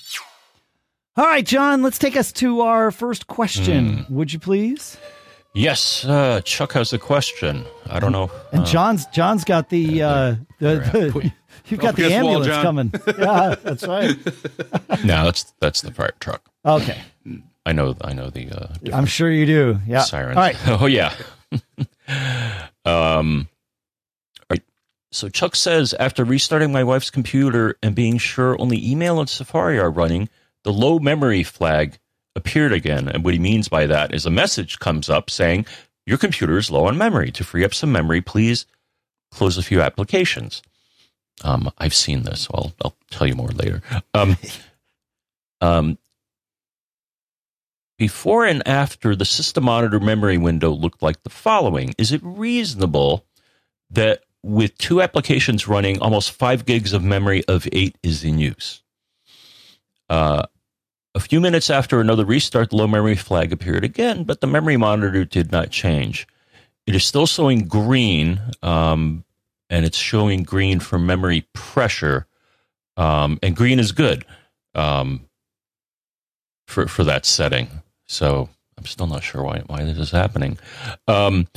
[1.18, 3.98] All right, John, let's take us to our first question.
[4.04, 4.16] Hmm.
[4.16, 4.98] Would you please?
[5.54, 7.66] Yes, uh, Chuck has a question.
[7.90, 8.32] I don't know.
[8.54, 11.34] And uh, John's John's got the uh, the, the
[11.68, 12.94] you've got the against the wall, ambulance coming.
[13.20, 14.16] Yeah, that's right.
[15.06, 16.42] no, that's that's the fire truck.
[16.66, 17.02] Okay,
[17.66, 17.96] I know.
[18.02, 18.50] I know the.
[18.50, 19.80] Uh, I'm sure you do.
[19.86, 20.04] Yeah.
[20.04, 20.38] sirens.
[20.38, 20.56] All right.
[20.68, 21.14] Oh yeah.
[22.86, 23.50] um.
[24.40, 24.64] all right.
[25.12, 29.78] So Chuck says after restarting my wife's computer and being sure only email and Safari
[29.80, 30.30] are running,
[30.64, 32.00] the low memory flag
[32.36, 33.08] appeared again.
[33.08, 35.66] And what he means by that is a message comes up saying
[36.06, 37.32] your computer is low on memory.
[37.32, 38.66] To free up some memory, please
[39.32, 40.62] close a few applications.
[41.44, 42.42] Um, I've seen this.
[42.42, 43.82] So I'll I'll tell you more later.
[44.14, 44.38] Um,
[45.62, 45.98] um,
[47.98, 51.94] before and after the system monitor memory window looked like the following.
[51.98, 53.26] Is it reasonable
[53.92, 58.82] that with two applications running, almost five gigs of memory of eight is in use?
[60.10, 60.48] Uh,
[61.14, 64.78] a few minutes after another restart, the low memory flag appeared again, but the memory
[64.78, 66.28] monitor did not change.
[66.88, 69.24] It is still showing green, um,
[69.70, 72.28] and it's showing green for memory pressure,
[72.98, 74.26] um, and green is good
[74.74, 75.22] um,
[76.68, 77.68] for for that setting.
[78.08, 80.58] So I'm still not sure why why this is happening.
[81.08, 81.48] Um,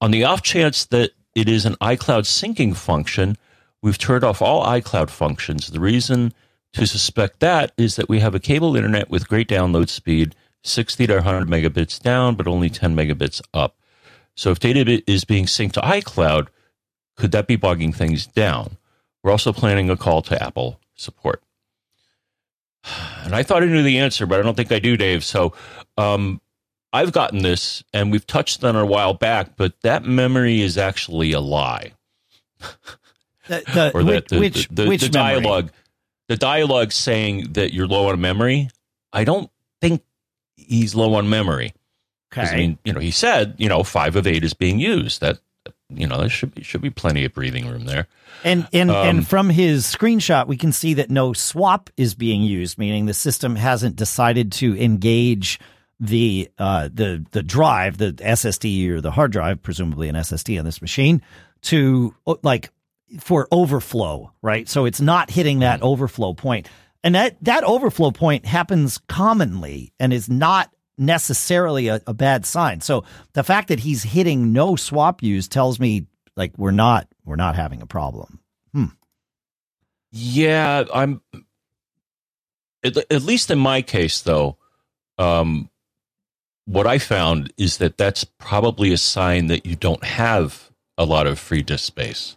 [0.00, 3.36] on the off chance that it is an iCloud syncing function,
[3.82, 5.68] we've turned off all iCloud functions.
[5.68, 6.32] The reason
[6.72, 11.06] to suspect that is that we have a cable internet with great download speed, 60
[11.06, 13.76] to 100 megabits down, but only 10 megabits up.
[14.34, 16.48] So if data is being synced to iCloud,
[17.16, 18.76] could that be bogging things down?
[19.22, 21.42] We're also planning a call to Apple support.
[23.24, 25.22] And I thought I knew the answer, but I don't think I do, Dave.
[25.22, 25.52] So
[25.98, 26.40] um,
[26.94, 30.78] I've gotten this, and we've touched on it a while back, but that memory is
[30.78, 31.92] actually a lie.
[33.48, 35.70] The, the, Or which that the, which, the, the, which the memory?
[36.28, 38.68] The dialogue saying that you're low on memory.
[39.12, 40.02] I don't think
[40.56, 41.74] he's low on memory.
[42.32, 42.42] Okay.
[42.42, 45.22] I mean, you know, he said, you know, five of eight is being used.
[45.22, 45.38] That,
[45.88, 48.06] you know, there should be should be plenty of breathing room there.
[48.44, 52.42] And and Um, and from his screenshot, we can see that no swap is being
[52.42, 55.58] used, meaning the system hasn't decided to engage
[55.98, 60.66] the uh, the the drive, the SSD or the hard drive, presumably an SSD on
[60.66, 61.22] this machine,
[61.62, 62.70] to like
[63.20, 64.68] for overflow, right?
[64.68, 66.68] So it's not hitting that overflow point.
[67.04, 72.80] And that that overflow point happens commonly and is not necessarily a, a bad sign.
[72.80, 77.36] So the fact that he's hitting no swap use tells me like we're not we're
[77.36, 78.40] not having a problem.
[78.72, 78.86] Hmm.
[80.10, 81.20] Yeah, I'm.
[82.84, 84.56] At, at least in my case, though,
[85.18, 85.68] um,
[86.64, 91.26] what I found is that that's probably a sign that you don't have a lot
[91.26, 92.36] of free disk space,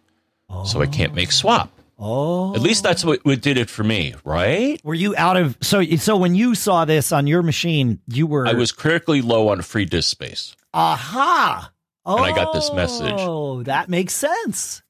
[0.52, 0.64] oh.
[0.66, 1.72] so I can't make swap.
[2.04, 4.84] Oh, at least that's what, what did it for me, right?
[4.84, 8.48] Were you out of so so when you saw this on your machine, you were
[8.48, 10.56] I was critically low on free disk space.
[10.74, 11.72] Aha!
[12.04, 13.14] Oh, and I got this message.
[13.18, 14.82] Oh, that makes sense.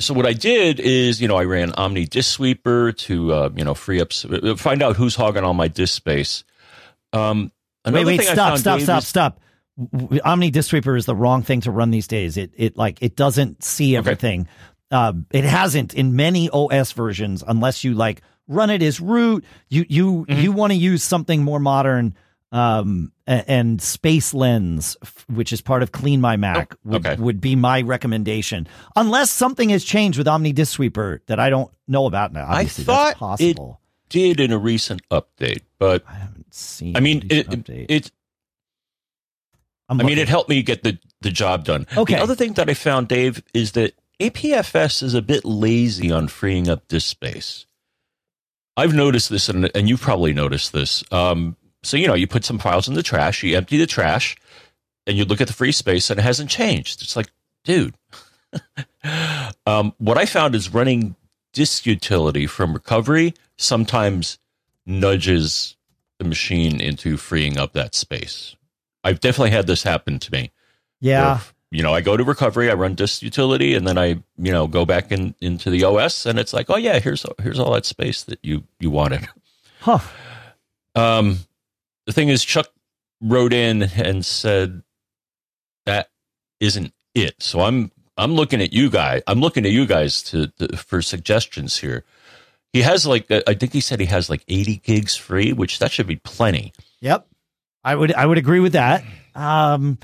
[0.00, 4.00] So what I did is, you know, I ran OmniDiskSweeper to, uh, you know, free
[4.00, 4.12] up,
[4.58, 6.44] find out who's hogging all my disk space.
[7.12, 7.52] Um,
[7.84, 9.40] wait, wait, stop, stop, stop, stop.
[9.78, 12.36] OmniDiskSweeper is the wrong thing to run these days.
[12.36, 14.42] It, it like, it doesn't see everything.
[14.42, 14.50] Okay.
[14.90, 19.44] Uh, it hasn't in many OS versions unless you like run it as root.
[19.68, 20.40] You, you, mm-hmm.
[20.40, 22.14] you want to use something more modern
[22.50, 24.96] um, and Space Lens,
[25.28, 27.20] which is part of CleanMyMac, oh, would, okay.
[27.20, 28.66] would be my recommendation.
[28.96, 32.46] Unless something has changed with OmniDiskSweeper that I don't know about now.
[32.48, 33.80] Obviously, I thought possible.
[34.06, 36.96] it did in a recent update, but I haven't seen.
[36.96, 37.86] I mean, it, update.
[37.90, 38.10] it,
[39.90, 41.86] I mean, it helped me get the the job done.
[41.96, 42.14] Okay.
[42.14, 46.28] The other thing that I found, Dave, is that APFS is a bit lazy on
[46.28, 47.66] freeing up disk space.
[48.76, 51.04] I've noticed this, and, and you've probably noticed this.
[51.12, 54.36] Um, so, you know, you put some files in the trash, you empty the trash,
[55.06, 57.02] and you look at the free space and it hasn't changed.
[57.02, 57.28] It's like,
[57.64, 57.94] dude.
[59.66, 61.16] um, what I found is running
[61.52, 64.38] disk utility from recovery sometimes
[64.86, 65.76] nudges
[66.18, 68.56] the machine into freeing up that space.
[69.04, 70.52] I've definitely had this happen to me.
[71.00, 71.40] Yeah.
[71.70, 74.66] You know, I go to recovery, I run disk utility, and then I, you know,
[74.66, 77.84] go back in into the OS, and it's like, oh yeah, here's here's all that
[77.84, 79.28] space that you you wanted.
[79.80, 79.98] Huh.
[80.94, 81.38] Um,
[82.06, 82.68] the thing is, Chuck
[83.20, 84.82] wrote in and said
[85.86, 86.10] that
[86.60, 87.42] isn't it.
[87.42, 89.22] So I'm I'm looking at you guys.
[89.26, 92.04] I'm looking at you guys to, to for suggestions here.
[92.72, 95.92] He has like I think he said he has like 80 gigs free, which that
[95.92, 96.72] should be plenty.
[97.00, 97.26] Yep,
[97.84, 99.04] I would I would agree with that.
[99.34, 99.98] Um,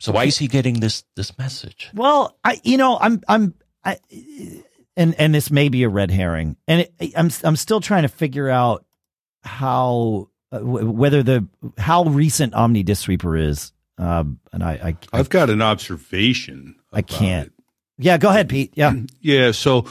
[0.00, 1.90] so why is he getting this this message?
[1.94, 3.98] Well, I you know I'm I'm I,
[4.96, 8.08] and and this may be a red herring, and it, I'm I'm still trying to
[8.08, 8.84] figure out
[9.42, 11.46] how uh, whether the
[11.78, 13.72] how recent OmniDiskSweeper is.
[13.98, 16.76] Um, and I, I have got an observation.
[16.90, 17.48] I can't.
[17.48, 17.64] It.
[17.98, 18.72] Yeah, go ahead, Pete.
[18.74, 19.52] Yeah, yeah.
[19.52, 19.86] So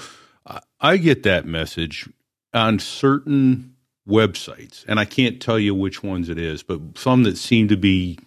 [0.81, 2.09] I get that message
[2.51, 3.75] on certain
[4.07, 7.77] websites, and I can't tell you which ones it is, but some that seem to
[7.77, 8.17] be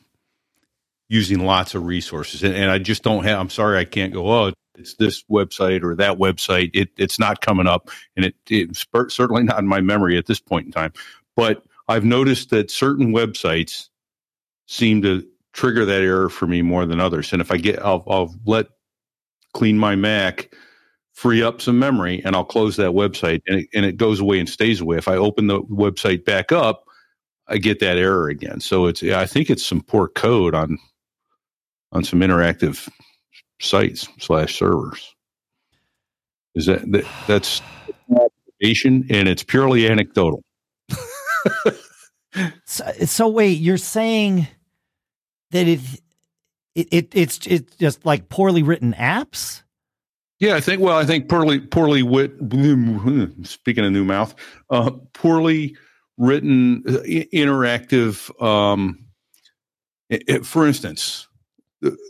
[1.12, 3.38] using lots of resources, and, and I just don't have.
[3.38, 4.26] I'm sorry, I can't go.
[4.26, 6.70] Oh, it's this website or that website.
[6.72, 10.40] It, it's not coming up, and it, it's certainly not in my memory at this
[10.40, 10.94] point in time.
[11.36, 13.90] But I've noticed that certain websites
[14.66, 15.22] seem to
[15.52, 17.30] trigger that error for me more than others.
[17.30, 18.68] And if I get, I'll, I'll let
[19.54, 20.50] CleanMyMac
[21.12, 24.38] free up some memory and I'll close that website and it, and it goes away
[24.38, 24.96] and stays away.
[24.96, 26.84] If I open the website back up,
[27.48, 28.60] I get that error again.
[28.60, 30.78] So it's, I think it's some poor code on,
[31.92, 32.88] on some interactive
[33.60, 35.14] sites slash servers.
[36.54, 37.62] Is that, that that's
[38.10, 40.42] observation and it's purely anecdotal
[42.64, 44.46] so, so wait, you're saying
[45.50, 45.80] that it,
[46.74, 49.62] it, it it's it's just like poorly written apps?
[50.38, 50.80] Yeah, I think.
[50.80, 52.32] Well, I think poorly poorly wit.
[53.46, 54.34] Speaking of new mouth,
[54.70, 55.76] uh, poorly
[56.18, 57.02] written uh,
[57.32, 58.42] interactive.
[58.42, 59.06] Um,
[60.08, 61.26] it, for instance,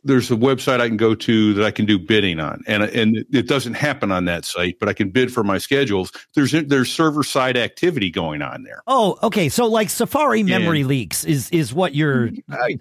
[0.04, 3.24] there's a website I can go to that I can do bidding on, and and
[3.32, 6.12] it doesn't happen on that site, but I can bid for my schedules.
[6.34, 8.82] There's there's server side activity going on there.
[8.86, 9.48] Oh, okay.
[9.48, 12.30] So like Safari memory and, leaks is is what you're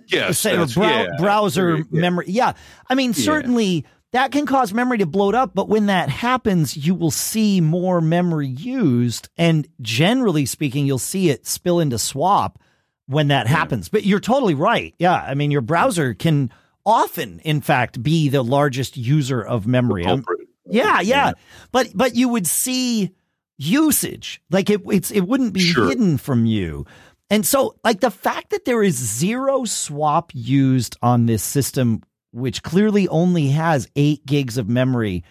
[0.07, 1.83] yes, say, or brow, yeah, browser yeah.
[1.91, 2.25] memory.
[2.27, 2.53] Yeah,
[2.89, 3.65] I mean certainly.
[3.65, 3.89] Yeah.
[4.13, 8.01] That can cause memory to bloat up, but when that happens, you will see more
[8.01, 9.29] memory used.
[9.37, 12.59] And generally speaking, you'll see it spill into swap
[13.05, 13.87] when that happens.
[13.87, 14.93] But you're totally right.
[14.99, 15.13] Yeah.
[15.13, 16.51] I mean, your browser can
[16.85, 20.03] often, in fact, be the largest user of memory.
[20.03, 20.21] Yeah,
[20.65, 21.31] yeah, yeah,
[21.71, 23.11] But but you would see
[23.57, 25.87] usage like it it's it wouldn't be sure.
[25.87, 26.85] hidden from you.
[27.29, 32.01] And so like the fact that there is zero swap used on this system
[32.31, 35.23] which clearly only has 8 gigs of memory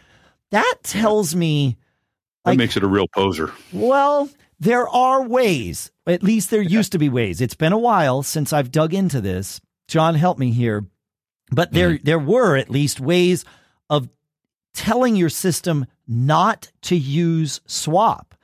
[0.50, 1.76] that tells me
[2.44, 3.52] like, that makes it a real poser.
[3.72, 4.28] Well,
[4.58, 7.40] there are ways, at least there used to be ways.
[7.40, 9.60] It's been a while since I've dug into this.
[9.88, 10.86] John, help me here.
[11.50, 12.04] But there, mm-hmm.
[12.04, 13.44] there were at least ways
[13.88, 14.08] of
[14.74, 18.34] telling your system not to use swap.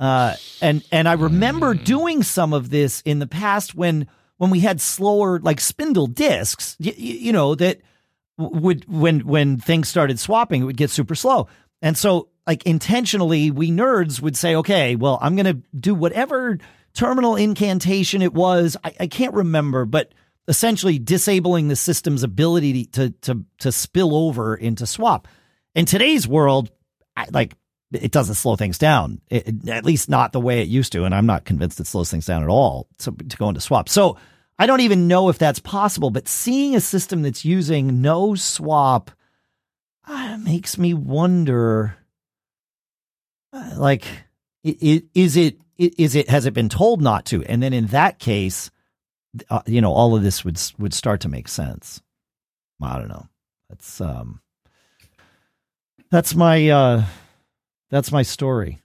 [0.00, 1.84] Uh, and and I remember mm.
[1.84, 6.76] doing some of this in the past when when we had slower like spindle discs.
[6.80, 7.80] You, you know that
[8.36, 11.46] would when when things started swapping, it would get super slow.
[11.82, 16.58] And so like intentionally, we nerds would say, okay, well, I'm going to do whatever
[16.94, 18.76] terminal incantation it was.
[18.82, 20.12] I, I can't remember, but
[20.48, 25.28] essentially disabling the system's ability to to to spill over into swap.
[25.74, 26.70] In today's world,
[27.16, 27.54] I, like
[27.92, 31.04] it doesn't slow things down, it, at least not the way it used to.
[31.04, 33.88] And I'm not convinced it slows things down at all to, to go into swap.
[33.88, 34.16] So
[34.58, 39.10] I don't even know if that's possible, but seeing a system that's using no swap
[40.06, 41.96] uh, makes me wonder
[43.52, 44.04] uh, like,
[44.64, 47.44] is it, is it, has it been told not to?
[47.44, 48.70] And then in that case,
[49.50, 52.00] uh, you know, all of this would, would start to make sense.
[52.80, 53.26] I don't know.
[53.68, 54.40] That's, um,
[56.10, 57.04] that's my, uh,
[57.90, 58.80] that's my story.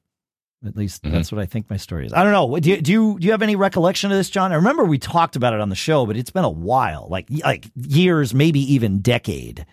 [0.65, 1.13] At least mm-hmm.
[1.13, 2.13] that's what I think my story is.
[2.13, 2.59] I don't know.
[2.59, 4.51] Do you, do you do you have any recollection of this, John?
[4.51, 7.27] I remember we talked about it on the show, but it's been a while, like
[7.29, 9.67] like years, maybe even decade.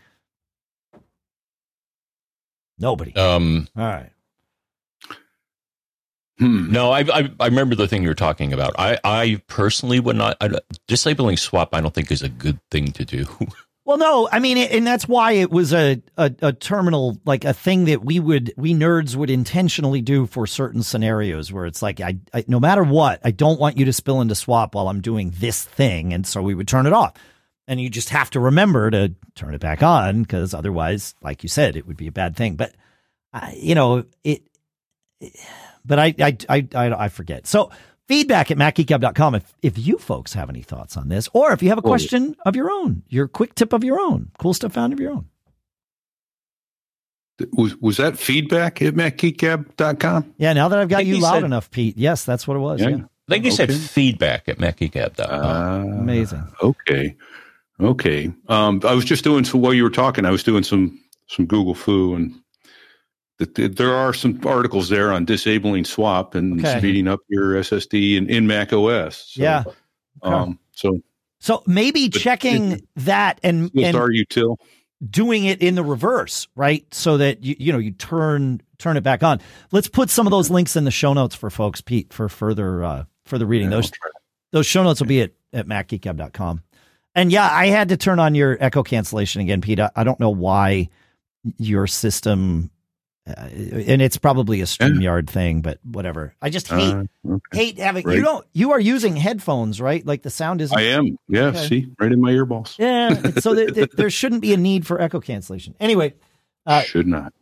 [2.79, 3.17] Nobody.
[3.17, 3.67] Um.
[3.75, 4.11] All right.
[6.39, 6.73] Hmm.
[6.73, 8.75] No, I, I, I remember the thing you're talking about.
[8.79, 10.51] I I personally would not I,
[10.89, 11.75] disabling swap.
[11.75, 13.27] I don't think is a good thing to do.
[13.87, 17.53] Well, no, I mean, and that's why it was a, a, a terminal, like a
[17.53, 22.01] thing that we would, we nerds would intentionally do for certain scenarios where it's like,
[22.01, 25.03] I, I, no matter what, I don't want you to spill into swap while I'm
[25.03, 26.15] doing this thing.
[26.15, 27.13] And so we would turn it off.
[27.69, 31.51] And you just have to remember to turn it back on because otherwise, like you
[31.51, 32.57] said, it would be a bad thing.
[32.57, 32.75] But,
[33.35, 34.45] uh, you know, it,
[35.21, 35.35] it
[35.85, 37.47] but I, I, I, I, I forget.
[37.47, 37.71] So,
[38.09, 41.69] feedback at macgeekgab.com if, if you folks have any thoughts on this, or if you
[41.69, 44.93] have a question of your own, your quick tip of your own, cool stuff found
[44.93, 45.27] of your own.
[47.53, 50.35] Was was that feedback at macgeekgab.com?
[50.39, 51.99] Yeah, now that I've got you loud said, enough, Pete.
[51.99, 52.81] Yes, that's what it was.
[52.81, 52.91] Yeah.
[52.91, 52.97] yeah.
[53.29, 53.57] I think you okay.
[53.57, 55.31] said feedback at macgeekgab.com.
[55.31, 56.47] Uh, Amazing.
[56.63, 57.17] Okay.
[57.81, 58.33] Okay.
[58.49, 61.47] Um, I was just doing so while you were talking, I was doing some some
[61.47, 62.41] Google foo and
[63.39, 66.79] there are some articles there on disabling swap and okay.
[66.79, 69.33] speeding up your SSD in, in Mac OS.
[69.33, 69.65] So, yeah.
[70.23, 70.35] Okay.
[70.35, 71.01] Um, so,
[71.41, 74.57] so maybe checking it, that and, and util
[75.11, 76.87] doing it in the reverse, right?
[76.95, 79.41] So that you you know you turn turn it back on.
[79.73, 82.85] Let's put some of those links in the show notes for folks, Pete, for further
[82.85, 83.71] uh, further reading.
[83.71, 83.93] Yeah, those
[84.53, 86.63] those show notes will be at at macgeekgab.com.
[87.15, 89.79] And yeah, I had to turn on your echo cancellation again, Pete.
[89.79, 90.89] I, I don't know why
[91.59, 92.71] your system
[93.27, 96.35] uh, and it's probably a StreamYard thing, but whatever.
[96.43, 97.57] I just hate uh, okay.
[97.57, 100.05] hate having you don't you are using headphones, right?
[100.05, 101.19] Like the sound is I am.
[101.27, 101.67] Yeah, okay.
[101.67, 102.79] see, right in my earballs.
[102.79, 105.75] Yeah, so there, there, shouldn't be a need for echo cancellation.
[105.81, 106.15] Anyway,
[106.67, 107.33] uh, should not.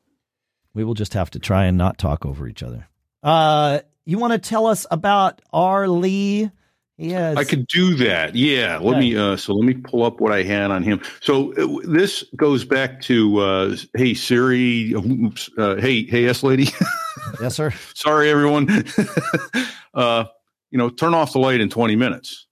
[0.72, 2.88] We will just have to try and not talk over each other.
[3.22, 5.88] Uh, you want to tell us about R.
[5.88, 6.50] Lee
[6.98, 7.36] Yes.
[7.36, 8.34] I could do that.
[8.34, 8.78] Yeah.
[8.78, 11.00] Let me uh so let me pull up what I had on him.
[11.20, 16.68] So uh, this goes back to uh hey Siri oops, uh, hey hey S lady.
[17.40, 17.72] yes sir.
[17.94, 18.68] Sorry everyone.
[19.94, 20.24] uh
[20.70, 22.46] you know, turn off the light in 20 minutes.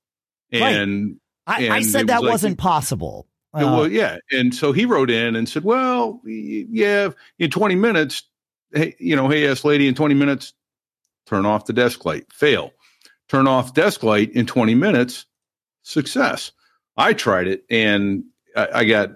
[0.52, 1.60] And right.
[1.60, 3.26] I, and I said that was not possible.
[3.52, 4.18] Uh, well, yeah.
[4.30, 8.22] And so he wrote in and said, "Well, yeah, in 20 minutes,
[8.72, 10.52] hey, you know, hey S lady in 20 minutes,
[11.26, 12.72] turn off the desk light." Fail
[13.30, 15.24] turn off desk light in 20 minutes,
[15.82, 16.50] success.
[16.96, 18.24] I tried it and
[18.56, 19.10] I, I, got,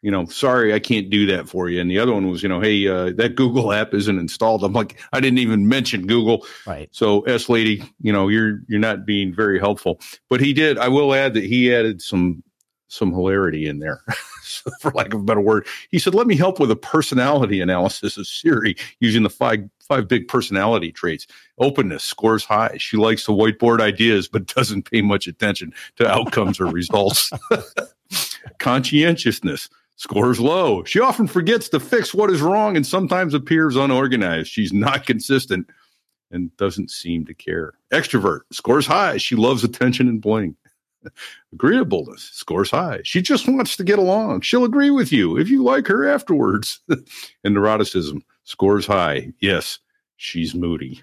[0.00, 1.80] you know, sorry, I can't do that for you.
[1.80, 4.62] And the other one was, you know, hey, uh, that Google app isn't installed.
[4.62, 6.46] I'm like, I didn't even mention Google.
[6.68, 6.88] Right.
[6.92, 10.78] So S lady, you know, you're, you're not being very helpful, but he did.
[10.78, 12.44] I will add that he added some,
[12.88, 14.02] some hilarity in there,
[14.80, 15.66] for lack of a better word.
[15.90, 20.08] He said, let me help with a personality analysis of Siri using the five five
[20.08, 21.26] big personality traits.
[21.58, 22.76] Openness scores high.
[22.78, 27.30] She likes to whiteboard ideas, but doesn't pay much attention to outcomes or results.
[28.58, 30.84] Conscientiousness scores low.
[30.84, 34.48] She often forgets to fix what is wrong and sometimes appears unorganized.
[34.48, 35.68] She's not consistent
[36.30, 37.74] and doesn't seem to care.
[37.92, 39.18] Extrovert scores high.
[39.18, 40.56] She loves attention and bling.
[41.52, 43.00] Agreeableness scores high.
[43.04, 44.42] She just wants to get along.
[44.42, 46.80] She'll agree with you if you like her afterwards.
[46.88, 49.32] and neuroticism scores high.
[49.40, 49.78] Yes,
[50.16, 51.02] she's moody.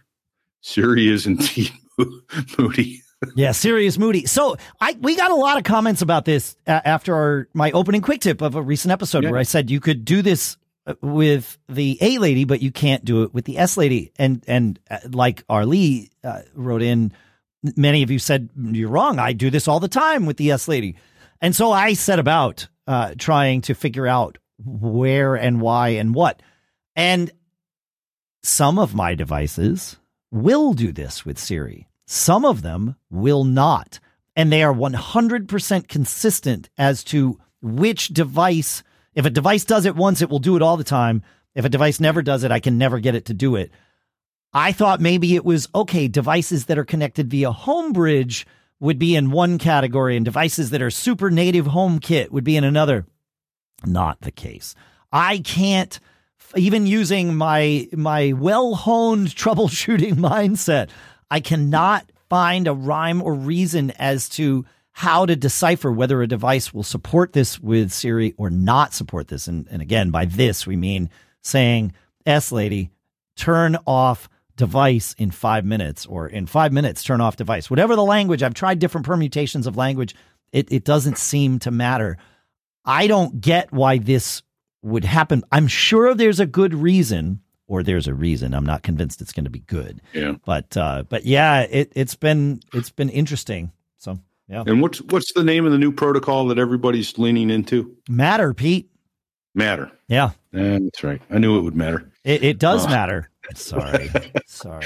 [0.61, 1.71] Siri is indeed
[2.57, 3.01] moody.
[3.35, 4.25] yeah, serious moody.
[4.25, 8.01] So I we got a lot of comments about this uh, after our my opening
[8.01, 9.31] quick tip of a recent episode yeah.
[9.31, 10.57] where I said you could do this
[11.01, 14.11] with the A lady, but you can't do it with the S lady.
[14.17, 17.11] And and uh, like Arlie uh, wrote in,
[17.75, 19.19] many of you said you're wrong.
[19.19, 20.95] I do this all the time with the S lady,
[21.39, 26.41] and so I set about uh, trying to figure out where and why and what.
[26.95, 27.31] And
[28.43, 29.97] some of my devices
[30.31, 31.87] will do this with Siri.
[32.07, 33.99] Some of them will not.
[34.35, 38.83] And they are 100% consistent as to which device,
[39.13, 41.21] if a device does it once, it will do it all the time.
[41.53, 43.71] If a device never does it, I can never get it to do it.
[44.53, 48.45] I thought maybe it was okay, devices that are connected via Homebridge
[48.79, 52.63] would be in one category, and devices that are super native HomeKit would be in
[52.63, 53.05] another.
[53.85, 54.75] Not the case.
[55.11, 55.99] I can't
[56.55, 60.89] even using my my well-honed troubleshooting mindset,
[61.29, 66.73] I cannot find a rhyme or reason as to how to decipher whether a device
[66.73, 69.47] will support this with Siri or not support this.
[69.47, 71.09] And, and again, by this we mean
[71.41, 71.93] saying,
[72.25, 72.89] S lady,
[73.37, 77.69] turn off device in five minutes, or in five minutes, turn off device.
[77.69, 80.15] Whatever the language, I've tried different permutations of language.
[80.51, 82.17] It, it doesn't seem to matter.
[82.85, 84.41] I don't get why this
[84.81, 85.43] would happen.
[85.51, 88.53] I'm sure there's a good reason, or there's a reason.
[88.53, 90.01] I'm not convinced it's going to be good.
[90.13, 90.33] Yeah.
[90.45, 93.71] But uh, but yeah, it it's been it's been interesting.
[93.97, 94.63] So yeah.
[94.65, 97.95] And what's what's the name of the new protocol that everybody's leaning into?
[98.09, 98.89] Matter, Pete.
[99.55, 99.91] Matter.
[100.07, 100.31] Yeah.
[100.51, 101.21] That's right.
[101.29, 102.10] I knew it would matter.
[102.23, 102.89] It, it does uh.
[102.89, 103.29] matter.
[103.55, 104.09] Sorry.
[104.45, 104.85] Sorry.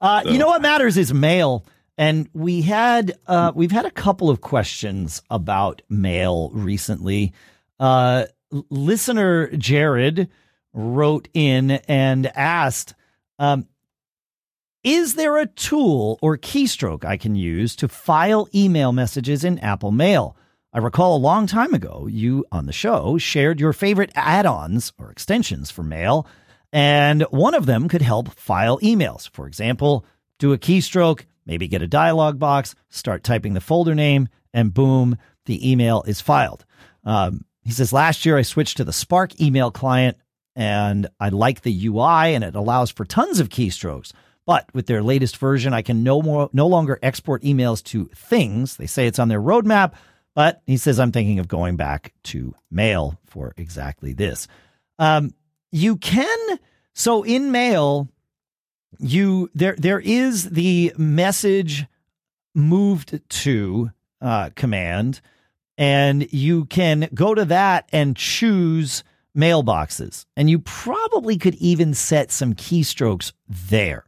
[0.00, 0.30] Uh, so.
[0.30, 1.64] You know what matters is mail.
[1.96, 7.32] And we had uh, we've had a couple of questions about mail recently.
[7.78, 10.28] Uh, listener Jared
[10.72, 12.94] wrote in and asked,
[13.38, 13.68] um,
[14.82, 19.92] is there a tool or keystroke I can use to file email messages in Apple
[19.92, 20.36] Mail?
[20.72, 24.92] I recall a long time ago, you on the show shared your favorite add ons
[24.98, 26.26] or extensions for mail,
[26.74, 29.30] and one of them could help file emails.
[29.30, 30.04] For example,
[30.40, 35.16] do a keystroke, maybe get a dialog box, start typing the folder name, and boom,
[35.46, 36.64] the email is filed.
[37.04, 40.16] Um, he says, Last year I switched to the Spark email client
[40.56, 44.12] and I like the UI and it allows for tons of keystrokes.
[44.44, 48.76] But with their latest version, I can no more no longer export emails to things.
[48.76, 49.92] They say it's on their roadmap,
[50.34, 54.48] but he says I'm thinking of going back to mail for exactly this.
[54.98, 55.34] Um,
[55.74, 56.58] you can
[56.94, 58.08] so in mail,
[59.00, 61.86] you there there is the message
[62.54, 65.20] moved to uh, command
[65.76, 69.02] and you can go to that and choose
[69.36, 70.26] mailboxes.
[70.36, 74.04] And you probably could even set some keystrokes there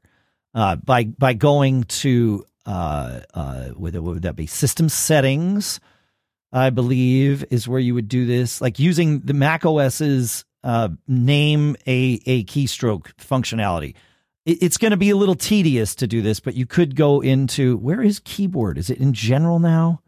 [0.55, 5.81] uh, by by going to uh, uh, would, would that be system settings?
[6.53, 11.77] I believe is where you would do this, like using the Mac OS's uh, name
[11.87, 13.95] a a keystroke functionality.
[14.45, 17.21] It, it's going to be a little tedious to do this, but you could go
[17.21, 18.77] into where is keyboard?
[18.77, 20.01] Is it in general now?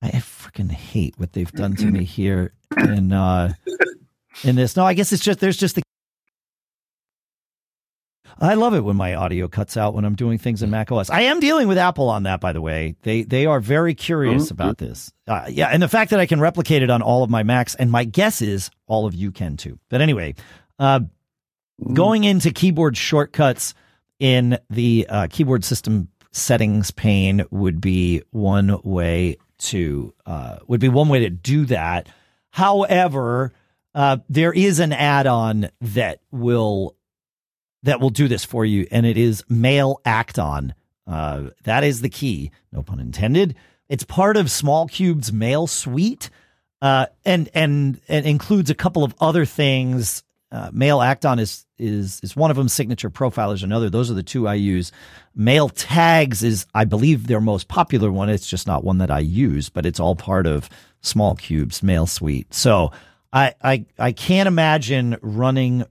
[0.00, 3.54] I freaking hate what they've done to me here in uh
[4.44, 4.76] in this.
[4.76, 5.82] No, I guess it's just there's just the
[8.38, 11.08] I love it when my audio cuts out when I'm doing things in Mac OS.
[11.08, 12.96] I am dealing with Apple on that, by the way.
[13.02, 15.10] They they are very curious oh, about this.
[15.26, 17.74] Uh, yeah, and the fact that I can replicate it on all of my Macs,
[17.74, 19.78] and my guess is all of you can too.
[19.88, 20.34] But anyway,
[20.78, 21.00] uh,
[21.92, 23.74] going into keyboard shortcuts
[24.18, 30.88] in the uh, keyboard system settings pane would be one way to uh, would be
[30.88, 32.08] one way to do that.
[32.50, 33.52] However,
[33.94, 36.95] uh, there is an add-on that will
[37.82, 40.74] that will do this for you, and it is Mail Act-On.
[41.06, 42.50] Uh, that is the key.
[42.72, 43.54] No pun intended.
[43.88, 46.30] It's part of SmallCubed's Mail Suite,
[46.82, 52.20] uh, and and and includes a couple of other things uh, Mail Act-On is is
[52.22, 52.68] is one of them.
[52.68, 53.90] Signature Profile is another.
[53.90, 54.92] Those are the two I use.
[55.36, 58.30] MailTags is, I believe, their most popular one.
[58.30, 60.70] It's just not one that I use, but it's all part of
[61.02, 62.54] SmallCubed's Mail Suite.
[62.54, 62.92] So
[63.32, 65.84] I I I can't imagine running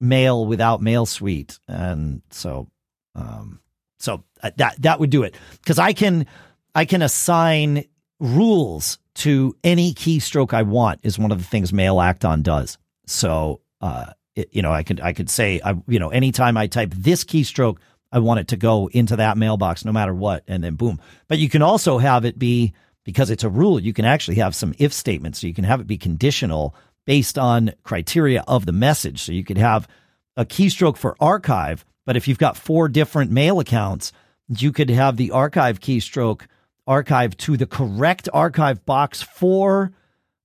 [0.00, 2.68] Mail without MailSuite, and so
[3.14, 3.60] um
[3.98, 6.26] so uh, that that would do it because I can
[6.74, 7.84] I can assign
[8.20, 12.76] rules to any keystroke I want is one of the things Mail Act-On does.
[13.06, 16.66] So uh, it, you know, I could I could say, I you know, anytime I
[16.66, 17.78] type this keystroke,
[18.12, 21.00] I want it to go into that mailbox no matter what, and then boom.
[21.28, 22.74] But you can also have it be
[23.04, 23.80] because it's a rule.
[23.80, 26.74] You can actually have some if statements, so you can have it be conditional
[27.06, 29.22] based on criteria of the message.
[29.22, 29.88] So you could have
[30.36, 34.12] a keystroke for archive, but if you've got four different mail accounts,
[34.48, 36.42] you could have the archive keystroke
[36.86, 39.92] archive to the correct archive box for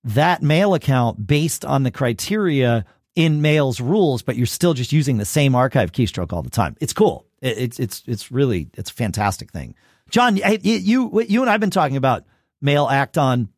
[0.04, 2.86] that mail account based on the criteria
[3.16, 6.76] in Mail's rules, but you're still just using the same archive keystroke all the time.
[6.80, 7.26] It's cool.
[7.42, 9.76] It's it's it's really it's a fantastic thing.
[10.10, 12.26] John, you you and I've been talking about
[12.62, 13.50] Mail Act on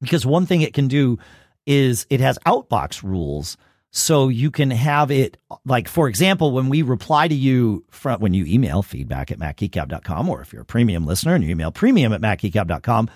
[0.00, 1.18] because one thing it can do
[1.66, 3.56] is it has outbox rules.
[3.92, 8.34] So you can have it like, for example, when we reply to you from when
[8.34, 12.12] you email feedback at macgeekgab.com, or if you're a premium listener and you email premium
[12.12, 13.10] at macgeekgab.com,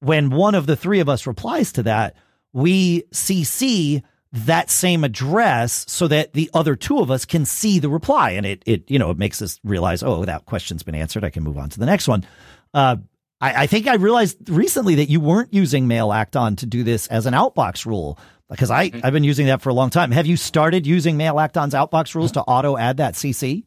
[0.00, 2.16] when one of the three of us replies to that,
[2.52, 7.88] we CC that same address so that the other two of us can see the
[7.88, 8.30] reply.
[8.30, 11.24] And it, it, you know, it makes us realize, oh, that question's been answered.
[11.24, 12.26] I can move on to the next one.
[12.74, 12.96] Uh,
[13.40, 16.82] I, I think I realized recently that you weren't using Mail Act on to do
[16.82, 18.18] this as an outbox rule
[18.48, 19.00] because I, mm-hmm.
[19.04, 20.10] I've been using that for a long time.
[20.12, 23.64] Have you started using Mail Act on's outbox rules to auto add that CC?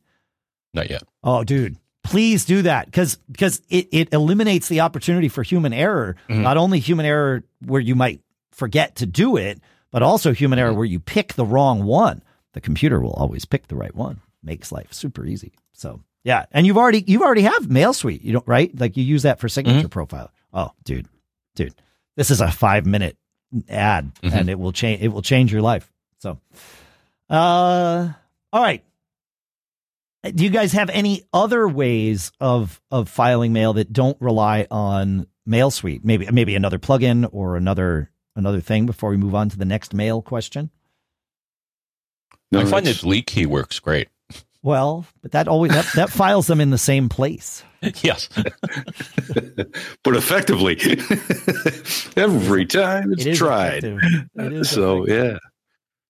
[0.74, 1.03] Not yet.
[1.24, 6.15] Oh, dude please do that because because it, it eliminates the opportunity for human error
[6.28, 6.41] mm-hmm.
[6.41, 9.59] not only human error where you might forget to do it
[9.91, 10.78] but also human error mm-hmm.
[10.78, 14.72] where you pick the wrong one the computer will always pick the right one makes
[14.72, 18.78] life super easy so yeah and you've already you've already have MailSuite you don't right
[18.80, 19.88] like you use that for signature mm-hmm.
[19.88, 21.07] profile oh dude
[21.55, 21.74] dude
[22.15, 23.17] this is a five minute
[23.67, 24.36] ad mm-hmm.
[24.36, 26.39] and it will change it will change your life so
[27.30, 28.09] uh
[28.51, 28.84] all right
[30.24, 35.28] do you guys have any other ways of of filing mail that don't rely on
[35.47, 36.03] MailSuite?
[36.03, 39.93] Maybe maybe another plugin or another another thing before we move on to the next
[39.93, 40.72] mail question.
[42.51, 44.09] No, I find that Delete Key works great.
[44.62, 47.64] Well, but that always that, that files them in the same place.
[48.03, 48.28] Yes,
[50.03, 50.78] but effectively,
[52.18, 53.86] every time it's tried.
[53.86, 55.07] It so effective.
[55.07, 55.38] yeah.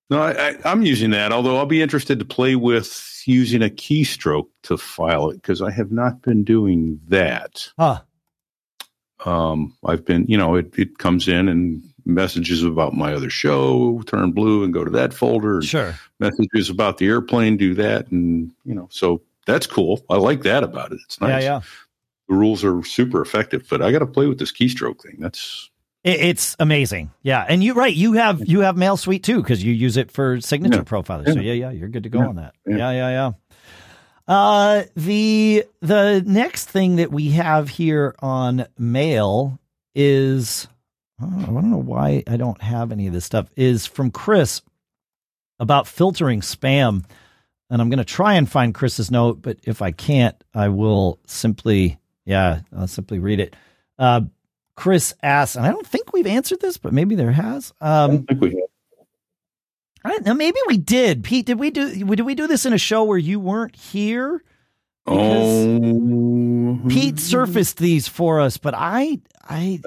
[0.10, 1.32] No, I, am using that.
[1.32, 5.70] Although I'll be interested to play with using a keystroke to file it because I
[5.70, 7.70] have not been doing that.
[7.78, 8.02] Huh.
[9.24, 14.02] Um, I've been, you know, it, it comes in and messages about my other show
[14.06, 15.62] turn blue and go to that folder.
[15.62, 15.96] Sure.
[16.20, 20.04] Messages about the airplane do that, and you know, so that's cool.
[20.10, 21.00] I like that about it.
[21.06, 21.44] It's nice.
[21.44, 21.62] Yeah, yeah.
[22.28, 25.18] The rules are super effective, but I got to play with this keystroke thing.
[25.20, 25.70] That's
[26.04, 27.12] it's amazing.
[27.24, 27.46] Yeah.
[27.48, 30.78] And you're right, you have you have MailSuite too because you use it for signature
[30.78, 30.84] yeah.
[30.84, 31.28] profiling.
[31.28, 31.34] Yeah.
[31.34, 32.28] So yeah, yeah, you're good to go yeah.
[32.28, 32.56] on that.
[32.66, 33.32] Yeah, yeah, yeah.
[34.28, 39.60] Uh the the next thing that we have here on mail
[39.94, 40.68] is
[41.22, 44.62] I don't know why I don't have any of this stuff is from Chris
[45.60, 47.04] about filtering spam.
[47.70, 51.20] And I'm going to try and find Chris's note, but if I can't, I will
[51.28, 52.00] simply
[52.30, 53.56] yeah, I'll simply read it.
[53.98, 54.22] Uh,
[54.76, 57.74] Chris asks, and I don't think we've answered this, but maybe there has.
[57.82, 59.08] Um, I don't think we have.
[60.06, 60.34] I don't know.
[60.36, 61.24] Maybe we did.
[61.24, 62.06] Pete, did we do?
[62.06, 64.44] Did we do this in a show where you weren't here?
[65.06, 69.80] Because oh, Pete surfaced these for us, but I, I,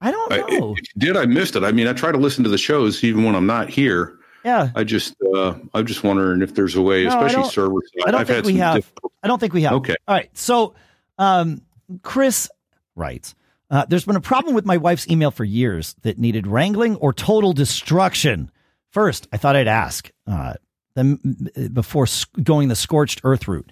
[0.00, 0.74] I don't know.
[0.76, 1.64] I, did I missed it?
[1.64, 4.18] I mean, I try to listen to the shows even when I'm not here.
[4.44, 4.70] Yeah.
[4.74, 8.08] I just, uh, I'm just wondering if there's a way, no, especially server side.
[8.08, 8.92] I don't I've think we have.
[9.22, 9.72] I don't think we have.
[9.74, 9.96] Okay.
[10.06, 10.30] All right.
[10.36, 10.74] So,
[11.18, 11.62] um,
[12.02, 12.48] Chris
[12.94, 13.34] writes
[13.70, 17.12] uh, There's been a problem with my wife's email for years that needed wrangling or
[17.12, 18.50] total destruction.
[18.90, 20.54] First, I thought I'd ask uh,
[20.94, 22.06] them before
[22.42, 23.70] going the scorched earth route.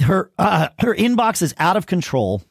[0.00, 2.42] Her uh, her inbox is out of control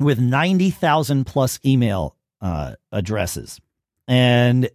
[0.00, 3.60] with ninety thousand plus email uh, addresses,
[4.08, 4.68] and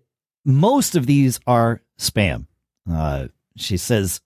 [0.45, 2.45] most of these are spam.
[2.89, 4.21] Uh, she says,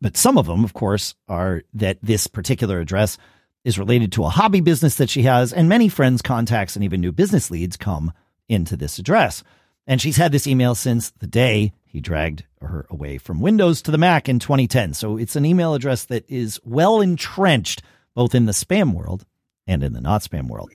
[0.00, 3.18] but some of them, of course, are that this particular address
[3.64, 7.00] is related to a hobby business that she has, and many friends, contacts, and even
[7.00, 8.12] new business leads come
[8.48, 9.42] into this address.
[9.88, 13.90] And she's had this email since the day he dragged her away from Windows to
[13.90, 14.94] the Mac in 2010.
[14.94, 17.82] So it's an email address that is well entrenched
[18.14, 19.24] both in the spam world
[19.66, 20.70] and in the not spam world.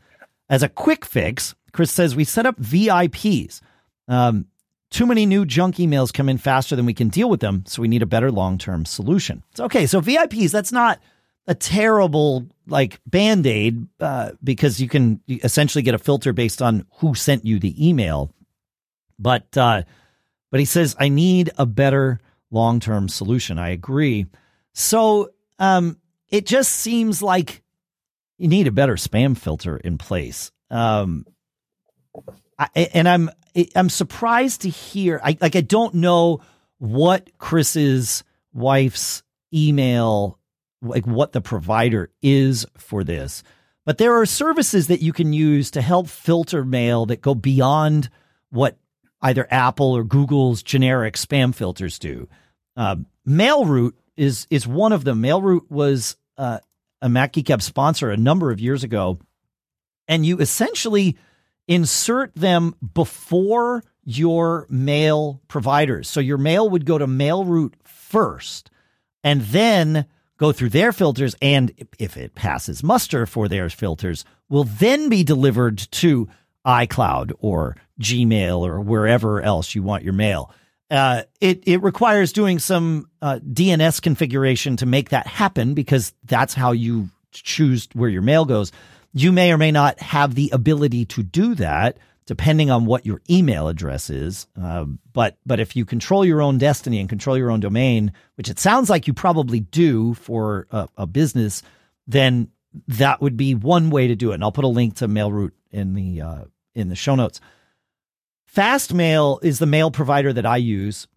[0.50, 3.62] As a quick fix, Chris says we set up VIPs.
[4.08, 4.48] Um,
[4.90, 7.82] too many new junk emails come in faster than we can deal with them, so
[7.82, 9.44] we need a better long term solution.
[9.56, 11.00] So, okay, so VIPs, that's not
[11.48, 16.86] a terrible like band aid uh, because you can essentially get a filter based on
[16.96, 18.34] who sent you the email.
[19.18, 19.84] But uh,
[20.50, 22.20] but he says I need a better
[22.52, 23.58] long term solution.
[23.58, 24.28] I agree.
[24.74, 25.98] So um,
[26.30, 27.62] it just seems like
[28.42, 30.52] you need a better spam filter in place.
[30.70, 31.26] Um,
[32.58, 33.30] I, and I'm
[33.76, 35.22] I'm surprised to hear.
[35.24, 36.42] I like I don't know
[36.80, 38.24] what Chris's
[38.54, 39.24] wife's
[39.54, 40.40] email
[40.82, 43.44] like what the provider is for this.
[43.86, 48.10] But there are services that you can use to help filter mail that go beyond
[48.50, 48.78] what
[49.22, 52.28] either Apple or Google's generic spam filters do.
[52.76, 52.96] Uh,
[54.18, 55.22] is is one of them.
[55.22, 56.60] MailRoute was uh,
[57.02, 59.20] a Mac Geek sponsor a number of years ago,
[60.08, 61.18] and you essentially
[61.68, 66.10] insert them before your mail providers.
[66.10, 68.72] So your mail would go to Mailroute first
[69.24, 70.06] and then
[70.38, 71.36] go through their filters.
[71.42, 76.28] And if it passes muster for their filters, will then be delivered to
[76.66, 80.52] iCloud or Gmail or wherever else you want your mail.
[80.92, 86.54] Uh, it it requires doing some uh, DNS configuration to make that happen because that's
[86.54, 88.74] how you choose where your mail goes.
[89.14, 93.22] You may or may not have the ability to do that depending on what your
[93.30, 94.48] email address is.
[94.62, 98.50] Uh, but but if you control your own destiny and control your own domain, which
[98.50, 101.64] it sounds like you probably do for a, a business,
[102.06, 102.50] then
[102.88, 104.36] that would be one way to do it.
[104.36, 106.44] And I'll put a link to Mailroute in the uh,
[106.76, 107.40] in the show notes.
[108.56, 111.08] Fastmail is the mail provider that I use,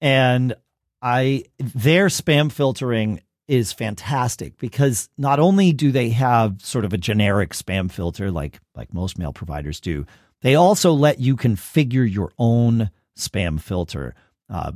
[0.00, 0.54] and
[1.02, 6.98] I their spam filtering is fantastic because not only do they have sort of a
[6.98, 10.06] generic spam filter like like most mail providers do,
[10.42, 14.14] they also let you configure your own spam filter,
[14.48, 14.72] uh,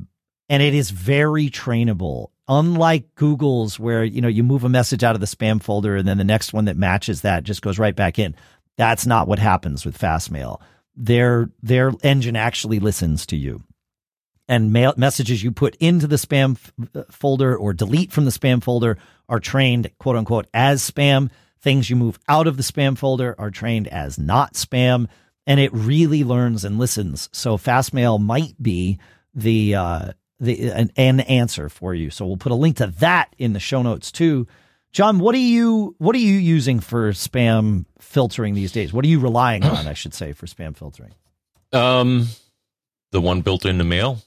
[0.49, 2.29] and it is very trainable.
[2.49, 6.09] Unlike Google's, where you know you move a message out of the spam folder and
[6.09, 8.35] then the next one that matches that just goes right back in.
[8.77, 10.61] That's not what happens with Fastmail.
[11.03, 13.63] Their their engine actually listens to you
[14.51, 18.33] and mail, messages you put into the spam f- uh, folder or delete from the
[18.33, 18.99] spam folder
[19.29, 21.31] are trained quote unquote as spam.
[21.61, 25.07] Things you move out of the spam folder are trained as not spam,
[25.47, 27.29] and it really learns and listens.
[27.33, 28.99] So Fastmail might be
[29.35, 32.11] the uh, the an, an answer for you.
[32.11, 34.49] So we'll put a link to that in the show notes too.
[34.93, 38.93] John, what are you what are you using for spam filtering these days?
[38.93, 41.13] What are you relying on, I should say, for spam filtering?
[41.73, 42.27] Um,
[43.13, 44.19] the one built into mail.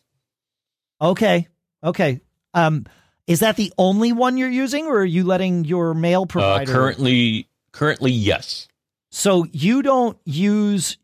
[1.02, 1.48] Okay.
[1.84, 2.22] Okay.
[2.54, 2.86] Um,
[3.28, 6.72] is that the only one you're using, or are you letting your mail Uh, provider?
[6.72, 8.68] currently, currently, yes.
[9.12, 10.98] so you don't use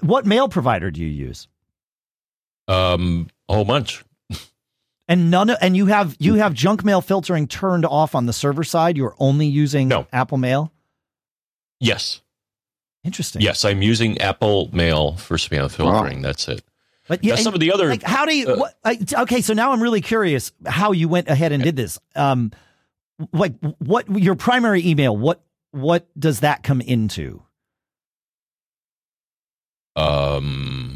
[0.00, 1.48] what mail provider do you use?
[2.66, 4.04] Um, a whole bunch.
[5.08, 8.32] And none of, and you have you have junk mail filtering turned off on the
[8.32, 8.96] server side.
[8.96, 10.06] You're only using No.
[10.12, 10.72] Apple Mail.
[11.78, 12.22] Yes,
[13.04, 13.40] Interesting.
[13.42, 13.64] yes.
[13.64, 16.22] I'm using Apple Mail for spam filtering.
[16.22, 16.64] That's it.
[17.06, 18.48] but yeah, Now, some of the other like how do you?
[18.48, 21.76] uh, what, I, okay, so now I'm really curious how you went ahead and did
[21.76, 22.00] this.
[22.16, 22.50] Um,
[23.32, 25.16] like what your primary email?
[25.16, 25.40] What
[25.70, 27.42] what does that come into?
[29.94, 30.95] um,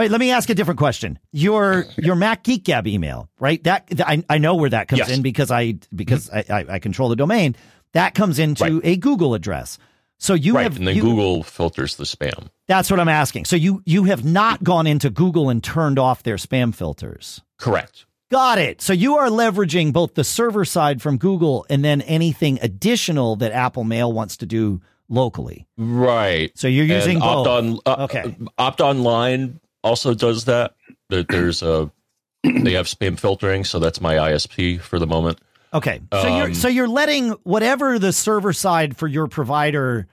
[0.00, 1.18] right, let me ask a different question.
[1.32, 3.62] Your your Mac Geek Gab email, right?
[3.64, 5.08] That I, I know where that comes Yes.
[5.08, 5.14] Mm-hmm.
[5.16, 7.56] in because I because I, I, I control the domain.
[7.92, 8.80] That comes into Right.
[8.84, 9.78] a Google address.
[10.18, 12.48] So you right, have and then you- Google filters the spam.
[12.68, 13.46] That's what I'm asking.
[13.46, 17.40] So you you have not gone into Google and turned off their spam filters.
[17.58, 18.06] Correct.
[18.30, 18.80] Got it.
[18.80, 23.50] So you are leveraging both the server side from Google and then anything additional that
[23.50, 25.66] Apple Mail wants to do locally.
[25.76, 26.56] Right.
[26.56, 27.46] So you're using and both.
[27.46, 27.78] Opt on.
[27.86, 28.36] Uh, Okay.
[28.56, 30.74] Opt Online also does that.
[31.08, 31.90] There- There's a.
[32.42, 35.38] They have spam filtering, so that's my ISP for the moment.
[35.74, 36.00] Okay.
[36.12, 40.06] So you're Um, so you're letting whatever the server side for your provider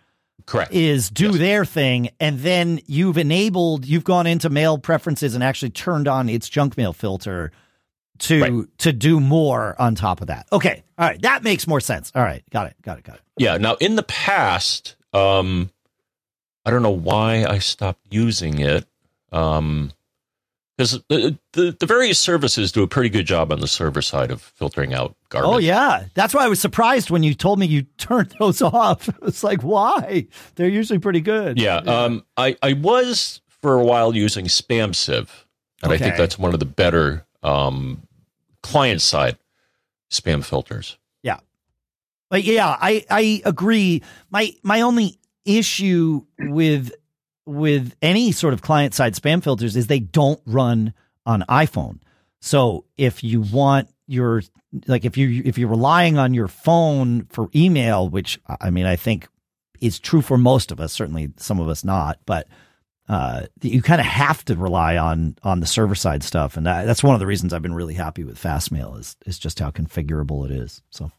[0.45, 0.73] Correct.
[0.73, 1.37] is do Yes.
[1.37, 6.27] their thing and then you've enabled you've gone into mail preferences and actually turned on
[6.29, 7.51] its junk mail filter
[8.19, 8.77] to Right.
[8.79, 10.47] to do more on top of that.
[10.51, 10.83] Okay.
[10.99, 11.21] All right.
[11.21, 12.11] That makes more sense.
[12.13, 12.43] All right.
[12.51, 12.75] Got it.
[12.81, 13.03] Got it.
[13.05, 13.21] Got it.
[13.37, 13.57] Yeah.
[13.57, 15.71] Now, in the past, um,
[16.65, 18.85] I don't know why I stopped using it.
[19.31, 19.91] Um,
[20.77, 24.29] because the, the the various services do a pretty good job on the server side
[24.29, 25.49] of filtering out garbage.
[25.49, 26.05] Oh yeah.
[26.13, 29.09] That's why I was surprised when you told me you turned those off.
[29.23, 30.27] It's like why?
[30.55, 31.59] They're usually pretty good.
[31.59, 31.77] Yeah.
[31.77, 35.29] Um, I I was for a while using SpamSieve,
[35.81, 38.03] and I think that's one of the better um
[38.61, 39.37] client side
[40.11, 40.97] spam filters.
[41.23, 41.39] Yeah,
[42.29, 44.03] but yeah, I I agree.
[44.29, 46.93] My my only issue with
[47.47, 50.93] with any sort of client side spam filters is they don't run
[51.25, 51.99] on iPhone.
[52.39, 54.43] So if you want your
[54.87, 58.95] like if you if you're relying on your phone for email, which I mean I
[58.95, 59.27] think
[59.81, 62.47] is true for most of us, certainly some of us not, but
[63.09, 66.85] uh, you kind of have to rely on on the server side stuff, and that,
[66.85, 69.71] that's one of the reasons I've been really happy with Fastmail is is just how
[69.71, 70.81] configurable it is.
[70.89, 71.11] So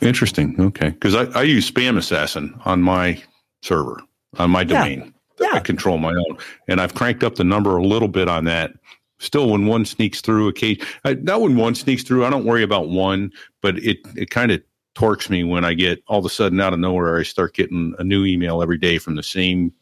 [0.00, 0.56] Interesting.
[0.58, 0.90] Okay.
[0.90, 3.22] Because I, I use SpamAssassin on my
[3.62, 4.00] server,
[4.38, 5.10] on my Yeah.
[5.40, 5.50] Yeah.
[5.52, 6.38] I control my own.
[6.68, 8.72] And I've cranked up the number a little bit on that.
[9.18, 12.62] Still, when one sneaks through, occasion, I, not when one sneaks through, I don't worry
[12.62, 13.32] about one,
[13.62, 14.62] but it, it kind of
[14.94, 17.94] torques me when I get all of a sudden out of nowhere, I start getting
[17.98, 19.72] a new email every day from the same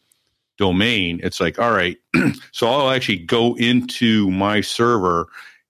[0.57, 1.19] domain.
[1.23, 1.97] It's like, all right.
[2.51, 5.27] so I'll actually go into my server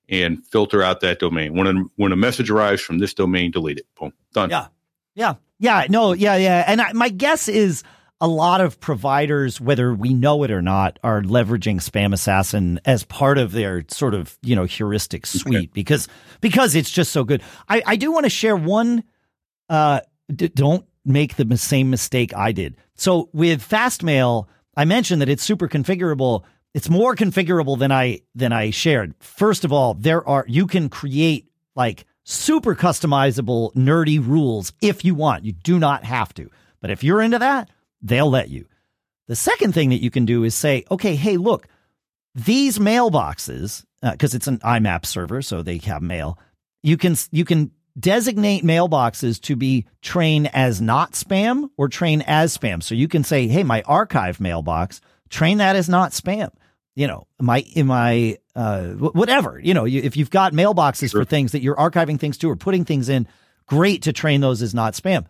[0.10, 1.56] and filter out that domain.
[1.56, 3.88] When a, when a message arrives from this domain, delete it.
[4.00, 4.14] Boom.
[4.34, 4.50] Done.
[4.50, 4.68] Yeah.
[5.16, 5.36] Yeah.
[5.60, 5.86] Yeah.
[5.90, 6.14] No.
[6.14, 6.36] Yeah.
[6.36, 6.64] Yeah.
[6.68, 7.84] And I, my guess is
[8.22, 13.38] a lot of providers, whether we know it or not, are leveraging SpamAssassin as part
[13.38, 15.70] of their sort of you know heuristic suite okay.
[15.74, 16.08] because
[16.42, 17.42] because it's just so good.
[17.68, 19.04] I, I do want to share one.
[19.68, 20.02] Uh,
[20.34, 22.78] d- don't make the same mistake I did.
[22.96, 24.48] So with Fastmail,
[24.78, 26.44] I mentioned that it's super configurable.
[26.74, 29.14] It's more configurable than I than I shared.
[29.20, 35.16] First of all, there are you can create like super customizable nerdy rules if you
[35.16, 35.44] want.
[35.44, 36.50] You do not have to.
[36.82, 37.70] But if you're into that,
[38.06, 38.66] they'll let you.
[39.28, 41.68] The second thing that you can do is say, okay, hey, look,
[42.36, 46.38] these mailboxes, because uh, it's an IMAP server, so they have mail.
[46.84, 52.56] You can you can designate mailboxes to be train as not spam or train as
[52.56, 52.84] spam.
[52.84, 56.52] So you can say, hey, my archive mailbox, train that as not spam.
[56.94, 59.60] You know, my in my uh, whatever.
[59.60, 61.22] You know, you, if you've got mailboxes sure.
[61.22, 63.28] for things that you're archiving things to or putting things in,
[63.66, 65.26] great to train those as not spam.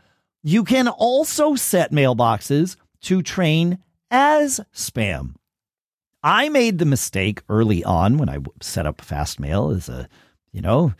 [0.47, 3.79] You can also set mailboxes to train
[4.11, 5.33] as spam.
[6.21, 10.07] I made the mistake early on when I set up Fastmail as a,
[10.51, 10.93] you know,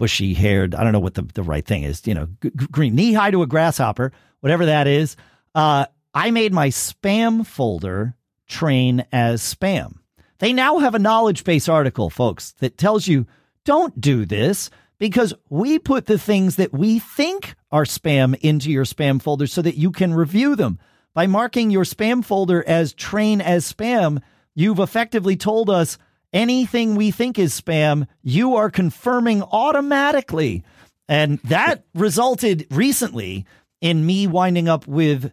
[0.00, 2.96] bushy haired, I don't know what the, the right thing is, you know, g- green,
[2.96, 5.14] knee high to a grasshopper, whatever that is.
[5.54, 8.16] Uh, I made my spam folder
[8.48, 9.98] train as spam.
[10.40, 13.28] They now have a knowledge base article, folks, that tells you
[13.64, 18.84] don't do this because we put the things that we think are spam into your
[18.84, 20.78] spam folder so that you can review them.
[21.14, 24.22] By marking your spam folder as train as spam,
[24.54, 25.98] you've effectively told us
[26.32, 30.64] anything we think is spam, you are confirming automatically.
[31.08, 33.46] And that resulted recently
[33.80, 35.32] in me winding up with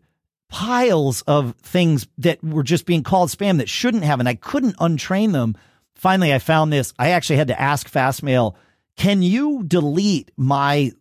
[0.49, 4.77] piles of things that were just being called spam that shouldn't have, and I couldn't
[4.77, 5.57] untrain them.
[5.95, 6.93] Finally, I found this.
[6.97, 8.55] I actually had to ask Fastmail
[8.97, 10.91] can you delete my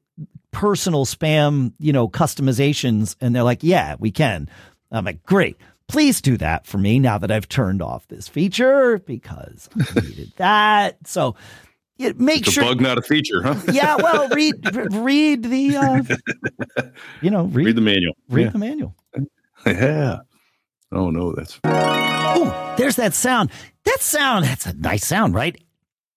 [0.51, 3.17] personal spam, you know, customizations?
[3.21, 4.49] And they're like, yeah, we can.
[4.91, 5.57] I'm like, great.
[5.87, 10.33] Please do that for me now that I've turned off this feature because I needed
[10.37, 11.07] that.
[11.07, 11.37] So
[11.99, 13.55] it, make it's sure bug, not a feature, huh?
[13.73, 13.97] yeah.
[13.97, 14.55] Well, read
[14.93, 16.03] read the uh,
[17.21, 18.15] you know read, read the manual.
[18.29, 18.51] Read yeah.
[18.51, 18.97] the manual.
[19.67, 20.19] Yeah.
[20.91, 21.61] Oh no, that's.
[21.65, 23.51] Oh, there's that sound.
[23.85, 24.45] That sound.
[24.45, 25.61] That's a nice sound, right?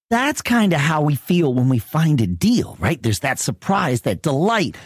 [0.09, 3.01] That's kind of how we feel when we find a deal, right?
[3.01, 4.77] There's that surprise, that delight.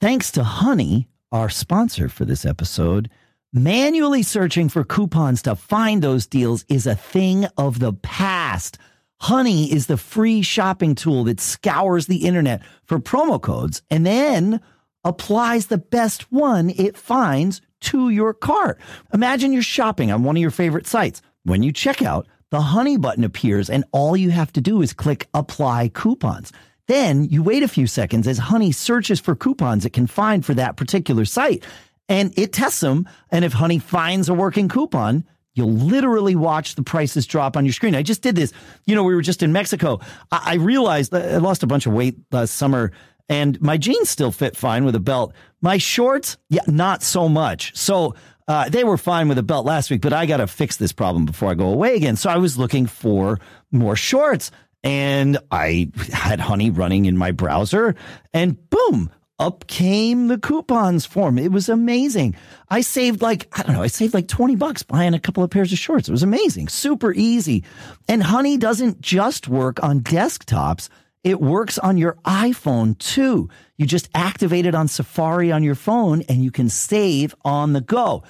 [0.00, 3.10] Thanks to Honey, our sponsor for this episode,
[3.52, 8.78] manually searching for coupons to find those deals is a thing of the past.
[9.20, 14.60] Honey is the free shopping tool that scours the internet for promo codes and then
[15.02, 18.78] applies the best one it finds to your cart.
[19.12, 21.20] Imagine you're shopping on one of your favorite sites.
[21.44, 24.92] When you check out, the Honey button appears, and all you have to do is
[24.92, 26.52] click Apply Coupons.
[26.86, 30.54] Then you wait a few seconds as Honey searches for coupons it can find for
[30.54, 31.64] that particular site,
[32.08, 33.08] and it tests them.
[33.30, 35.24] And if Honey finds a working coupon,
[35.56, 37.94] You'll literally watch the prices drop on your screen.
[37.94, 38.52] I just did this.
[38.84, 40.00] You know, we were just in Mexico.
[40.30, 42.92] I, I realized uh, I lost a bunch of weight last summer
[43.28, 45.32] and my jeans still fit fine with a belt.
[45.62, 47.74] My shorts, yeah, not so much.
[47.74, 48.14] So
[48.48, 50.92] uh, they were fine with a belt last week, but I got to fix this
[50.92, 52.16] problem before I go away again.
[52.16, 53.40] So I was looking for
[53.72, 54.50] more shorts
[54.84, 57.96] and I had honey running in my browser
[58.32, 61.38] and boom, up came the coupons form.
[61.38, 62.36] It was amazing.
[62.70, 65.50] I saved like, I don't know, I saved like 20 bucks buying a couple of
[65.50, 66.08] pairs of shorts.
[66.08, 67.64] It was amazing, super easy.
[68.08, 70.88] And honey doesn't just work on desktops.
[71.26, 73.48] It works on your iPhone too.
[73.76, 77.80] You just activate it on Safari on your phone and you can save on the
[77.80, 78.22] go.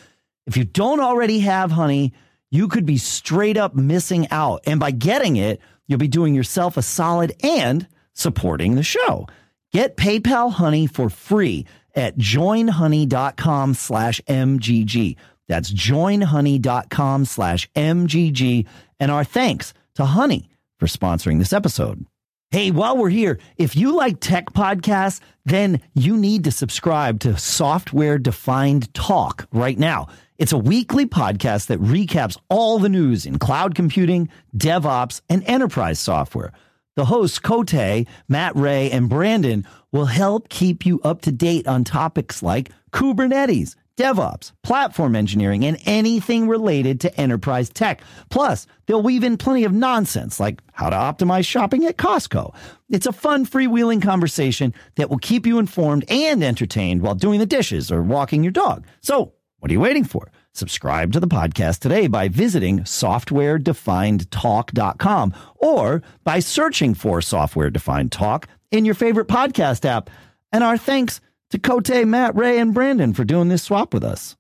[0.47, 2.15] If you don't already have Honey,
[2.51, 4.63] you could be straight up missing out.
[4.65, 9.27] And by getting it, you'll be doing yourself a solid and supporting the show.
[9.73, 15.17] Get PayPal Honey for free at joinhoney.com slash MGG.
[15.49, 18.67] That's joinhoney.com slash MGG.
[18.99, 22.07] And our thanks to Honey for sponsoring this episode.
[22.53, 27.37] Hey, while we're here, if you like tech podcasts, then you need to subscribe to
[27.37, 30.07] Software Defined Talk right now.
[30.39, 35.99] It's a weekly podcast that recaps all the news in cloud computing, DevOps, and enterprise
[35.99, 36.53] software.
[36.95, 41.83] The hosts, Cote, Matt Ray, and Brandon, will help keep you up to date on
[41.83, 48.01] topics like Kubernetes, DevOps, platform engineering, and anything related to enterprise tech.
[48.31, 52.55] Plus, they'll weave in plenty of nonsense like how to optimize shopping at Costco.
[52.91, 57.47] It's a fun, freewheeling conversation that will keep you informed and entertained while doing the
[57.47, 58.87] dishes or walking your dog.
[59.01, 60.31] So, what are you waiting for?
[60.53, 68.49] Subscribe to the podcast today by visiting softwaredefinedtalk.com or by searching for Software Defined Talk
[68.71, 70.11] in your favorite podcast app.
[70.53, 71.21] And our thanks
[71.57, 74.37] to Cote, Matt, Ray, and Brandon for doing this swap with us.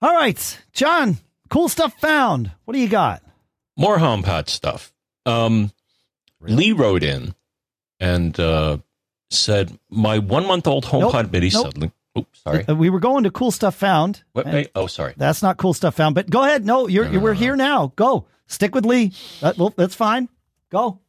[0.00, 1.18] All right, John,
[1.50, 2.52] cool stuff found.
[2.64, 3.22] What do you got?
[3.76, 4.92] More HomePod stuff.
[5.26, 5.72] Um,
[6.40, 7.34] Lee wrote in
[7.98, 8.78] and uh,
[9.30, 11.64] said, My one month old HomePod Nope, Mini nope.
[11.64, 11.92] suddenly.
[12.16, 12.64] Oops, sorry.
[12.66, 14.22] Uh, we were going to cool stuff found.
[14.32, 15.14] What, wait, oh, sorry.
[15.16, 16.14] That's not cool stuff found.
[16.14, 16.64] But go ahead.
[16.64, 17.92] No, you're No, no, we're no, here now.
[17.96, 18.26] Go.
[18.46, 19.12] Stick with Lee.
[19.40, 20.28] That, well, that's fine.
[20.70, 21.00] Go.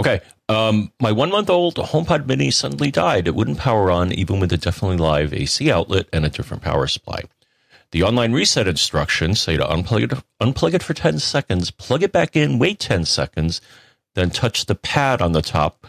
[0.00, 0.20] Okay.
[0.48, 3.28] Um, my one month old HomePod Mini suddenly died.
[3.28, 6.86] It wouldn't power on even with a definitely live AC outlet and a different power
[6.86, 7.24] supply.
[7.92, 12.12] The online reset instructions say to unplug it, unplug it for 10 seconds, plug it
[12.12, 13.60] back in, wait 10 seconds,
[14.14, 15.86] then touch the pad on the top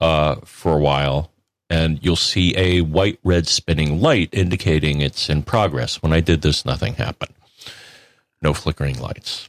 [0.00, 1.30] uh, for a while,
[1.70, 6.02] and you'll see a white red spinning light indicating it's in progress.
[6.02, 7.34] When I did this, nothing happened.
[8.42, 9.48] No flickering lights.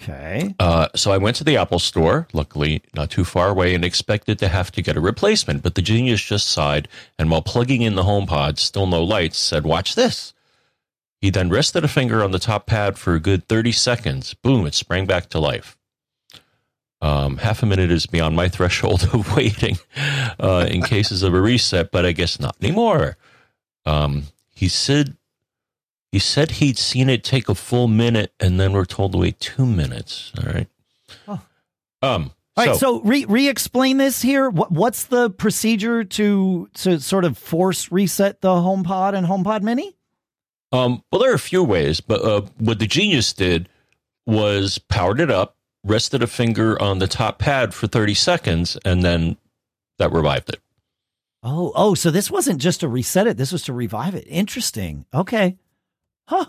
[0.00, 0.54] Okay.
[0.58, 4.38] Uh, so I went to the Apple store, luckily not too far away, and expected
[4.40, 5.62] to have to get a replacement.
[5.62, 6.88] But the genius just sighed,
[7.18, 10.34] and while plugging in the HomePod, still no lights, said, Watch this.
[11.20, 14.34] He then rested a finger on the top pad for a good 30 seconds.
[14.34, 15.78] Boom, it sprang back to life.
[17.00, 19.78] Um, half a minute is beyond my threshold of waiting
[20.38, 23.16] uh, in cases of a reset, but I guess not anymore.
[23.86, 24.24] Um,
[24.54, 25.16] he said
[26.14, 29.40] he said he'd seen it take a full minute, and then we're told to wait
[29.40, 30.30] two minutes.
[30.38, 30.68] All right.
[31.26, 31.38] Huh.
[32.02, 32.30] Um.
[32.56, 32.76] All right.
[32.76, 34.48] so, So re re explain this here.
[34.48, 39.96] What what's the procedure to to sort of force reset the HomePod and HomePod Mini?
[40.70, 43.68] um, well, there are a few ways, but uh, what the genius did
[44.24, 49.02] was powered it up, rested a finger on the top pad for 30 seconds, and
[49.02, 49.36] then
[49.98, 50.60] that revived it.
[51.42, 53.36] Oh, oh, so this wasn't just to reset it.
[53.36, 54.26] This was to revive it.
[54.28, 55.06] Interesting.
[55.12, 55.56] Okay.
[56.26, 56.46] Huh.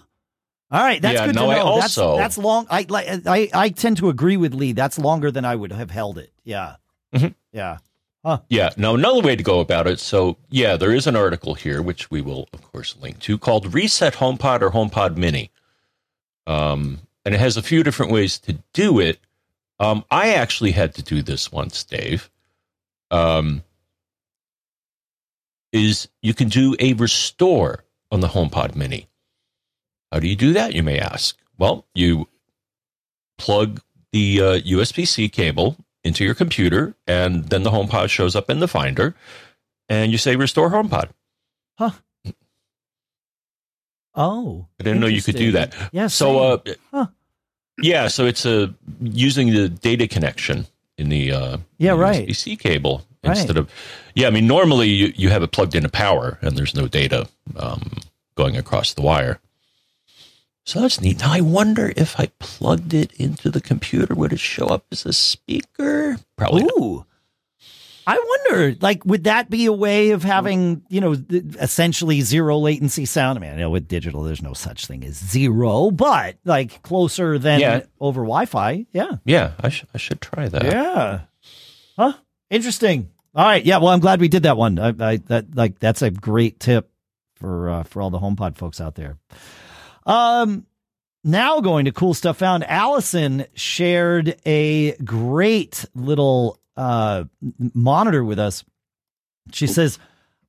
[0.71, 1.63] All right, that's Yeah, good no, to I know.
[1.65, 2.65] also- that's that's long.
[2.69, 4.71] I like I I tend to agree with Lee.
[4.73, 6.31] That's longer than I would have held it.
[6.43, 6.75] Yeah.
[7.13, 7.35] Mhm.
[7.51, 7.77] Yeah.
[8.49, 8.71] Yeah.
[8.75, 9.99] Now, another way to go about it.
[9.99, 13.71] So, yeah, there is an article here, which we will, of course, link to, called
[13.73, 15.51] Reset HomePod or HomePod Mini.
[16.47, 19.19] Um, and it has a few different ways to do it.
[19.79, 22.31] Um, I actually had to do this once, Dave.
[23.11, 23.63] Um,
[25.71, 29.07] is you can do a restore on the HomePod Mini.
[30.11, 31.37] How do you do that, you may ask?
[31.57, 32.27] Well, you
[33.37, 33.81] plug
[34.11, 38.59] the uh, USB C cable into your computer, and then the HomePod shows up in
[38.59, 39.15] the Finder,
[39.89, 41.09] and you say restore HomePod.
[41.77, 41.91] Huh.
[44.13, 44.67] Oh.
[44.79, 45.75] I didn't know you could do that.
[45.91, 46.07] Yeah.
[46.07, 46.57] So, uh,
[46.91, 47.07] Huh.
[47.81, 52.27] yeah, so it's a using the data connection in the uh, Yeah, right.
[52.27, 53.35] USB-C cable Right.
[53.37, 53.69] instead of
[54.13, 54.27] yeah.
[54.27, 57.27] I mean, normally you, you have it plugged into power, and there's no data
[57.57, 57.91] um,
[58.35, 59.39] going across the wire.
[60.65, 61.19] So that's neat.
[61.19, 65.05] Now I wonder if I plugged it into the computer, would it show up as
[65.05, 66.17] a speaker?
[66.37, 66.63] Probably.
[66.63, 66.71] not.
[66.79, 67.05] Ooh.
[68.07, 68.19] I
[68.51, 71.15] wonder, like, would that be a way of having, you know,
[71.59, 73.39] essentially zero latency sound?
[73.39, 77.39] I mean, I know with digital, there's no such thing as zero, but like closer
[77.39, 77.81] than Yeah.
[77.99, 78.85] over Wi Fi.
[78.91, 79.13] Yeah.
[79.25, 80.63] Yeah, I, sh- I should try that.
[80.65, 81.21] Yeah.
[81.97, 82.13] Huh.
[82.51, 83.09] Interesting.
[83.33, 83.65] All right.
[83.65, 83.77] Yeah.
[83.77, 84.77] Well, I'm glad we did that one.
[84.77, 86.91] I, I that like that's a great tip
[87.35, 89.17] for uh, for all the HomePod folks out there.
[90.05, 90.65] Um.
[91.27, 92.63] Now going to cool stuff found.
[92.65, 97.23] Allison shared a great little uh
[97.73, 98.63] monitor with us.
[99.51, 99.97] She says,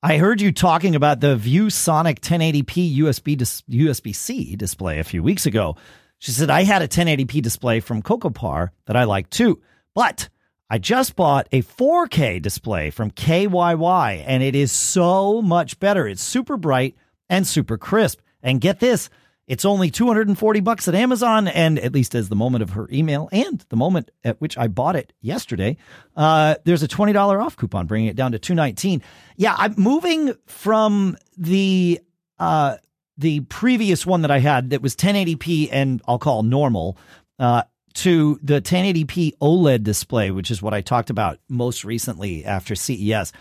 [0.02, 5.22] "I heard you talking about the ViewSonic 1080p USB dis- USB C display a few
[5.22, 5.76] weeks ago."
[6.18, 9.60] She said, "I had a 1080p display from CocoPar that I like too,
[9.94, 10.28] but."
[10.68, 16.08] I just bought a 4K display from KYY and it is so much better.
[16.08, 16.96] It's super bright
[17.28, 18.18] and super crisp.
[18.42, 19.08] And get this,
[19.46, 23.28] it's only 240 bucks at Amazon and at least as the moment of her email
[23.30, 25.76] and the moment at which I bought it yesterday,
[26.16, 29.02] uh, there's a $20 off coupon bringing it down to 219.
[29.36, 32.00] Yeah, I'm moving from the
[32.38, 32.76] uh
[33.18, 36.98] the previous one that I had that was 1080p and I'll call normal
[37.38, 37.62] uh
[37.94, 43.32] to the 1080p OLED display, which is what I talked about most recently after CES.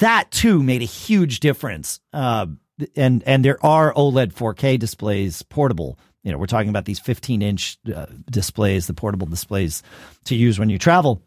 [0.00, 1.98] That too made a huge difference.
[2.12, 2.46] Uh,
[2.96, 5.98] and and there are OLED 4K displays portable.
[6.22, 9.82] You know, we're talking about these 15 inch uh, displays, the portable displays
[10.24, 11.22] to use when you travel.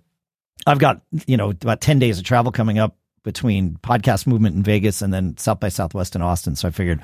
[0.65, 4.63] I've got you know about 10 days of travel coming up between podcast movement in
[4.63, 6.55] Vegas and then South by Southwest in Austin.
[6.55, 7.01] So I figured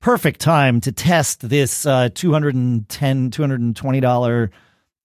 [0.00, 4.50] perfect time to test this uh, 210 $220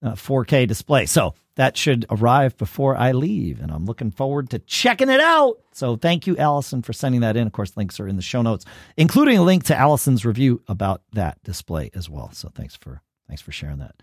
[0.02, 1.06] uh, 4K display.
[1.06, 5.58] So that should arrive before I leave, and I'm looking forward to checking it out.
[5.72, 7.46] So thank you, Allison, for sending that in.
[7.46, 8.64] Of course, links are in the show notes,
[8.96, 12.30] including a link to Allison's review about that display as well.
[12.32, 13.94] So thanks for thanks for sharing that.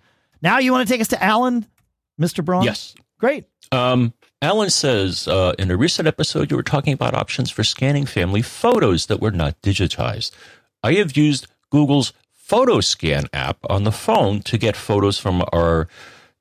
[0.42, 1.66] Now you want to take us to Alan,
[2.20, 2.44] Mr.
[2.44, 2.64] Braun?
[2.64, 2.96] Yes.
[3.20, 3.46] Great.
[3.72, 8.08] Um, Alan says uh, in a recent episode, you were talking about options for scanning
[8.08, 10.32] family photos that were not digitized.
[10.84, 15.88] I have used Google's photo scan app on the phone to get photos from our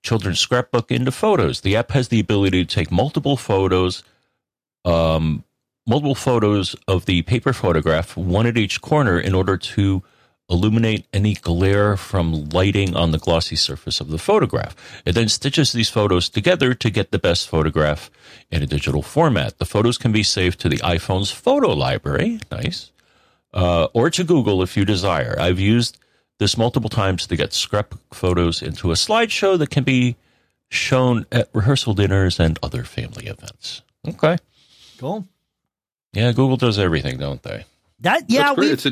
[0.02, 1.60] children's scrapbook into photos.
[1.60, 4.02] The app has the ability to take multiple photos,
[4.84, 5.44] um,
[5.86, 10.02] multiple photos of the paper photograph, one at each corner, in order to
[10.50, 14.74] illuminate any glare from lighting on the glossy surface of the photograph.
[15.04, 18.10] It then stitches these photos together to get the best photograph
[18.50, 19.58] in a digital format.
[19.58, 22.90] The photos can be saved to the iPhone's photo library, nice,
[23.54, 25.36] uh, or to Google if you desire.
[25.38, 25.98] I've used
[26.40, 30.16] this multiple times to get scrap photos into a slideshow that can be
[30.70, 33.82] shown at rehearsal dinners and other family events.
[34.08, 34.38] Okay.
[34.98, 35.28] Cool.
[36.14, 37.66] Yeah, Google does everything, don't they?
[38.00, 38.66] That yeah, That's great.
[38.66, 38.90] we It's a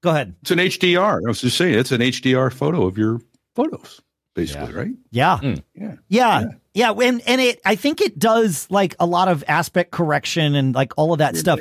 [0.00, 0.34] go ahead.
[0.42, 1.20] it's an HDR.
[1.24, 3.20] I was just saying it's an HDR photo of your
[3.56, 4.00] photos,
[4.34, 4.92] basically, right?
[5.10, 5.38] Yeah.
[5.42, 5.62] Mm.
[5.74, 5.94] Yeah.
[6.08, 6.44] Yeah.
[6.72, 6.92] Yeah.
[6.92, 10.92] And and it I think it does like a lot of aspect correction and like
[10.96, 11.58] all of that stuff.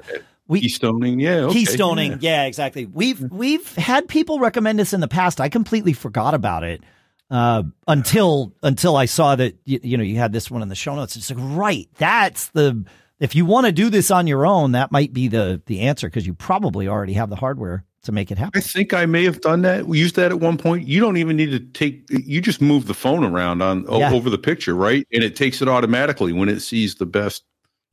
[0.47, 1.45] We Keystoning, yeah.
[1.45, 2.21] okay, keystoning.
[2.21, 2.41] yeah.
[2.41, 2.43] Yeah.
[2.45, 2.85] exactly.
[2.85, 5.41] We've we've had people recommend this in the past.
[5.41, 6.83] I completely forgot about it.
[7.31, 10.75] Uh, until until I saw that you, you know you had this one in the
[10.75, 11.15] show notes.
[11.15, 12.85] It's like right, that's the
[13.19, 16.07] if you want to do this on your own, that might be the the answer
[16.07, 18.59] because you probably already have the hardware to make it happen.
[18.59, 19.87] I think I may have done that.
[19.87, 20.87] We used that at one point.
[20.87, 22.03] You don't even need to take.
[22.11, 24.11] You just move the phone around on Yeah.
[24.13, 25.07] over the picture, right?
[25.11, 27.43] And it takes it automatically when it sees the best.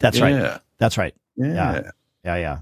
[0.00, 0.34] That's right.
[0.34, 0.58] yeah.
[0.76, 1.14] That's right.
[1.36, 1.90] Yeah,
[2.24, 2.36] Yeah.
[2.36, 2.58] Yeah, yeah.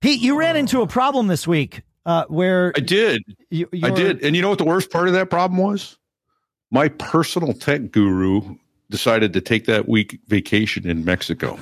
[0.00, 3.22] Pete, you ran into a problem this week uh, where I did.
[3.50, 4.24] you, I did.
[4.24, 5.98] And you know what the worst part of that problem was?
[6.70, 8.56] My personal tech guru
[8.90, 11.58] decided to take that week vacation in Mexico.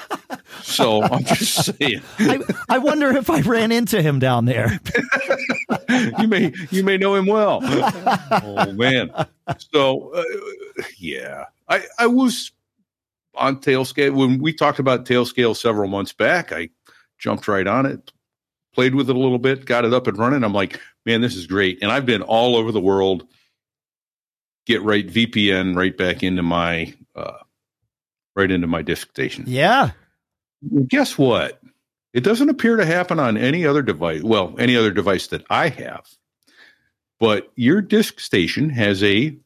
[0.62, 4.78] so I'm just saying, I, I wonder if I ran into him down there.
[6.18, 7.60] you may you may know him well.
[7.64, 9.10] oh man.
[9.72, 10.24] So uh,
[10.98, 12.52] yeah, I I was
[13.34, 14.14] on Tailscale.
[14.14, 16.52] when we talked about Tailscale several months back.
[16.52, 16.70] I
[17.18, 18.12] jumped right on it,
[18.74, 20.44] played with it a little bit, got it up and running.
[20.44, 21.78] I'm like, man, this is great.
[21.82, 23.26] And I've been all over the world.
[24.66, 27.38] Get right VPN right back into my uh,
[28.36, 29.44] right into my disk station.
[29.46, 29.90] Yeah.
[30.86, 31.60] Guess what?
[32.12, 34.22] It doesn't appear to happen on any other device.
[34.22, 36.06] Well, any other device that I have.
[37.18, 39.36] But your disk station has a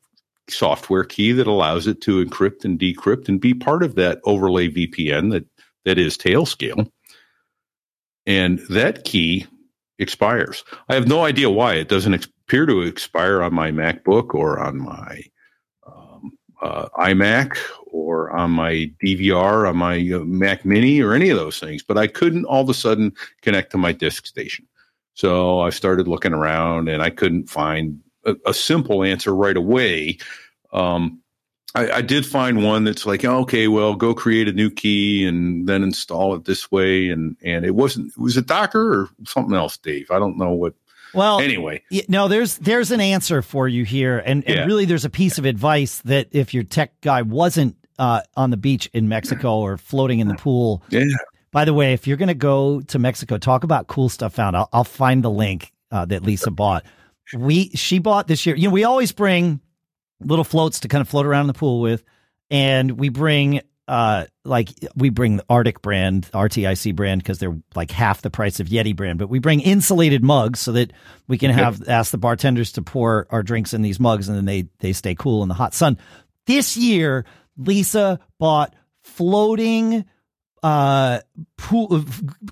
[0.49, 4.69] software key that allows it to encrypt and decrypt and be part of that overlay
[4.69, 5.47] VPN that
[5.85, 6.91] that is Tailscale.
[8.27, 9.47] And that key
[9.99, 10.65] expires.
[10.89, 14.79] I have no idea why it doesn't appear to expire on my MacBook or on
[14.79, 15.23] my
[15.87, 21.39] um, uh, iMac or on my DVR, on my uh, Mac Mini, or any of
[21.39, 21.83] those things.
[21.83, 24.67] But I couldn't all of a sudden connect to my disk station.
[25.15, 30.19] So I started looking around and I couldn't find a, a simple answer right away.
[30.73, 31.21] Um,
[31.75, 35.67] I, I did find one that's like, okay, well, go create a new key and
[35.69, 37.09] then install it this way.
[37.11, 40.11] And, and it wasn't, it was it Docker or something else, Dave?
[40.11, 40.75] I don't know what.
[41.15, 44.65] Well, Anyway, y- no, there's there's an answer for you here, and, and Yeah.
[44.67, 48.59] really there's a piece of advice that if your tech guy wasn't uh, on the
[48.59, 50.83] beach in Mexico or floating in the pool.
[50.91, 51.05] yeah,
[51.53, 54.57] By the way, if you're going to go to Mexico, talk about cool stuff found.
[54.57, 56.85] I'll, I'll find the link uh, that Lisa bought.
[57.35, 58.57] We she bought this year.
[58.57, 59.61] You know, we always bring
[60.21, 62.05] little floats to kind of float around in the pool with,
[62.51, 67.91] and we bring uh like we bring the Arctic brand, RTIC brand, because they're like
[67.91, 69.19] half the price of Yeti brand.
[69.19, 70.93] But we bring insulated mugs so that
[71.29, 74.45] we can have ask the bartenders to pour our drinks in these mugs, and then
[74.45, 75.99] they they stay cool in the hot sun.
[76.47, 77.25] This year,
[77.57, 80.05] Lisa bought floating
[80.63, 81.21] uh
[81.57, 82.05] pool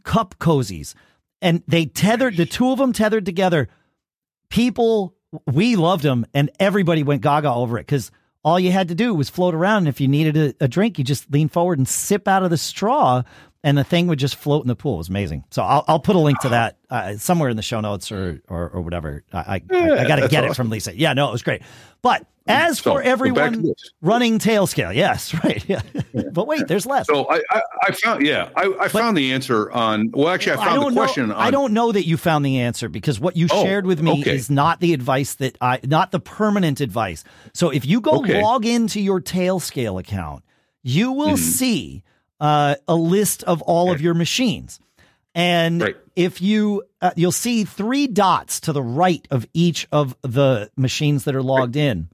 [0.03, 0.95] cup cozies
[1.43, 3.69] and they tethered the two of them tethered together
[4.55, 5.17] people
[5.47, 8.13] we loved them and everybody went gaga over it because
[8.45, 10.97] all you had to do was float around and if you needed a, a drink
[10.97, 13.21] you just lean forward and sip out of the straw
[13.65, 14.95] and the thing would just float in the pool.
[14.95, 15.43] It was amazing.
[15.51, 18.43] So i'll, I'll put a link to that uh, somewhere in the show notes or
[18.49, 19.25] or, or whatever.
[19.33, 20.97] I i, I, I gotta get it from lisa.
[20.97, 21.63] Yeah no it was great
[22.05, 23.73] but as So, for so back to everyone
[24.03, 25.81] running Tailscale yes right yeah.
[26.31, 29.71] but wait there's less So I, I, I found, yeah, I, I found the answer
[29.73, 30.11] on.
[30.13, 31.35] Well, actually, I found the question know.
[31.35, 31.41] on.
[31.41, 34.21] I don't know that you found the answer because what you Oh, shared with me
[34.21, 34.35] okay.
[34.37, 37.25] is not the advice that I, not the permanent advice.
[37.55, 38.41] So if you go Okay.
[38.41, 40.45] log into your Tailscale account,
[40.83, 41.39] you will Mhm.
[41.39, 42.03] see
[42.41, 44.81] uh, a list of all of your machines,
[45.35, 45.97] and Right.
[46.17, 51.25] if you uh, you'll see three dots to the right of each of the machines
[51.25, 52.09] that are logged in.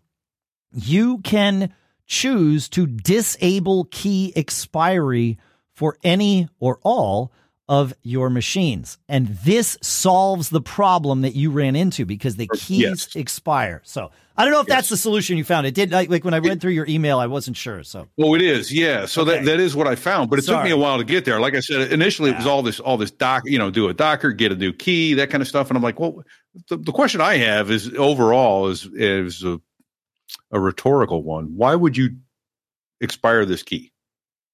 [0.75, 1.73] You can
[2.07, 5.39] choose to disable key expiry
[5.73, 7.31] for any or all
[7.71, 8.99] of your machines.
[9.09, 13.15] And this solves the problem that you ran into because the keys Yes.
[13.15, 13.81] expire.
[13.85, 15.69] So I don't know if that's the solution you found.
[15.69, 17.85] It did like, like when I read through your email, I wasn't sure.
[17.85, 19.07] So Well, it is, yeah.
[19.07, 19.37] So Okay.
[19.37, 21.39] that that is what I found, but it took me a while to get there.
[21.39, 23.95] Like I said, initially it was all this all this doc, you know, do a
[23.95, 26.25] docker, get a new key, that kind of stuff, and I'm like, well,
[26.71, 29.61] the, the question I have is overall is is a,
[30.51, 31.55] a rhetorical one.
[31.55, 32.17] Why would you
[33.01, 33.90] expire this key?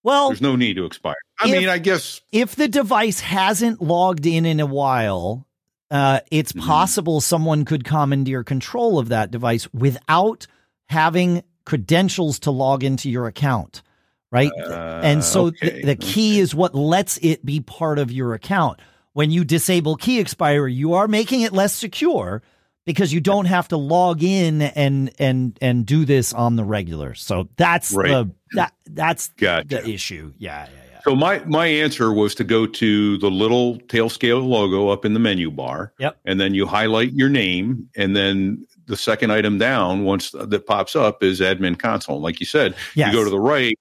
[0.07, 1.17] Well, There's no need to expire.
[1.41, 5.47] I If- mean, I guess if the device hasn't logged in in a while,
[5.91, 6.61] uh, it's Mhm.
[6.65, 10.47] possible someone could commandeer control of that device without
[10.89, 13.83] having credentials to log into your account,
[14.31, 14.53] right?
[14.65, 16.41] uh, and so okay, the, the key okay.
[16.41, 18.79] is what lets it be part of your account.
[19.13, 22.43] When you disable key expiry, you are making it less secure
[22.87, 27.13] because you don't have to log in and and and do this on the regular.
[27.15, 28.09] So that's Right.
[28.09, 29.67] the that that's Gotcha.
[29.69, 30.33] the issue.
[30.39, 31.01] Yeah, yeah, yeah.
[31.05, 35.21] So my my answer was to go to the little Tailscale logo up in the
[35.21, 35.93] menu bar.
[35.99, 36.19] Yep.
[36.25, 40.95] And then you highlight your name, and then the second item down, once that pops
[40.97, 42.21] up, is admin console.
[42.21, 43.13] Like you said, Yes.
[43.13, 43.77] you go to the right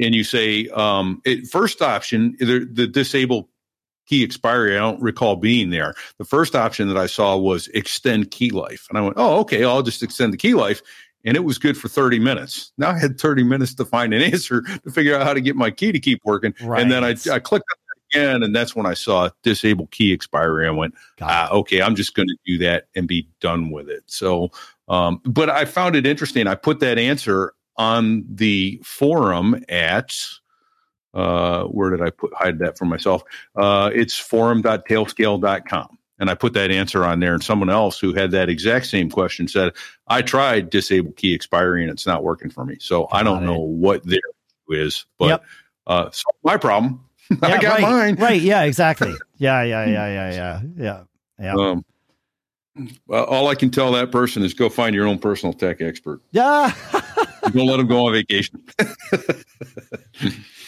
[0.00, 3.48] and you say um, it, first option the, the disable
[4.08, 4.76] key expiry.
[4.76, 5.94] I don't recall being there.
[6.18, 9.64] The first option that I saw was extend key life, and I went, oh, okay,
[9.64, 10.82] I'll just extend the key life.
[11.24, 12.72] And it was good for 30 minutes.
[12.78, 15.56] Now I had 30 minutes to find an answer to figure out how to get
[15.56, 16.54] my key to keep working.
[16.62, 16.80] Right.
[16.80, 17.66] And then I, I clicked
[18.12, 20.66] again, and that's when I saw disable key expiry.
[20.66, 24.04] I went, ah, okay, I'm just going to do that and be done with it.
[24.06, 24.50] So,
[24.88, 26.46] um, but I found it interesting.
[26.46, 30.14] I put that answer on the forum at,
[31.14, 33.22] uh, where did I put hide that for myself?
[33.56, 35.98] Uh, it's forum.tailscale.com.
[36.20, 39.08] And I put that answer on there, and someone else who had that exact same
[39.08, 39.72] question said,
[40.08, 42.76] I tried disable key expiry and it's not working for me.
[42.80, 43.46] So I don't it.
[43.46, 45.44] know what their issue is, but Yep.
[45.86, 47.04] uh, so my problem.
[47.42, 48.14] I got right, mine.
[48.16, 48.40] Right.
[48.40, 49.14] Yeah, exactly.
[49.36, 50.60] Yeah, yeah, yeah, yeah, yeah.
[50.76, 51.02] Yeah.
[51.40, 51.54] Yeah.
[51.54, 51.84] Um,
[53.06, 56.20] well, all I can tell that person is go find your own personal tech expert.
[56.32, 56.72] Yeah.
[57.52, 58.62] Don't let them go on vacation.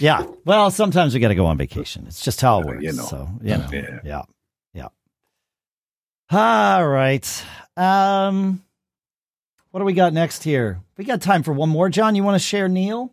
[0.01, 0.27] yeah.
[0.45, 2.05] Well, sometimes we got to go on vacation.
[2.09, 2.83] It's just how it Uh, works.
[2.83, 3.03] you know.
[3.05, 3.69] So, you know.
[3.73, 4.01] Yeah.
[4.05, 4.23] Yeah.
[4.75, 4.89] Yeah.
[6.31, 7.45] All right.
[7.77, 8.63] Um
[9.71, 10.81] what do we got next here?
[10.97, 11.89] We got time for one more.
[11.89, 13.13] John, you want to share Neil?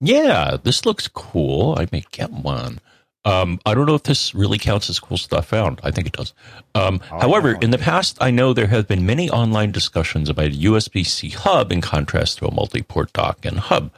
[0.00, 1.74] Yeah, this looks cool.
[1.76, 2.78] I may get one.
[3.24, 5.80] Um, I don't know if this really counts as cool stuff found.
[5.82, 6.32] I think it does.
[6.74, 10.46] Um, Oh, however, in the past, I know there have been many online discussions about
[10.46, 13.90] a USB C hub in contrast to a multi port dock and hub.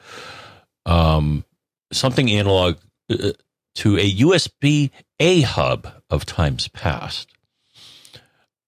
[0.87, 1.45] Um,
[1.93, 2.77] something analog
[3.11, 3.31] uh,
[3.77, 4.91] to a USB
[5.21, 7.29] A hub of times past.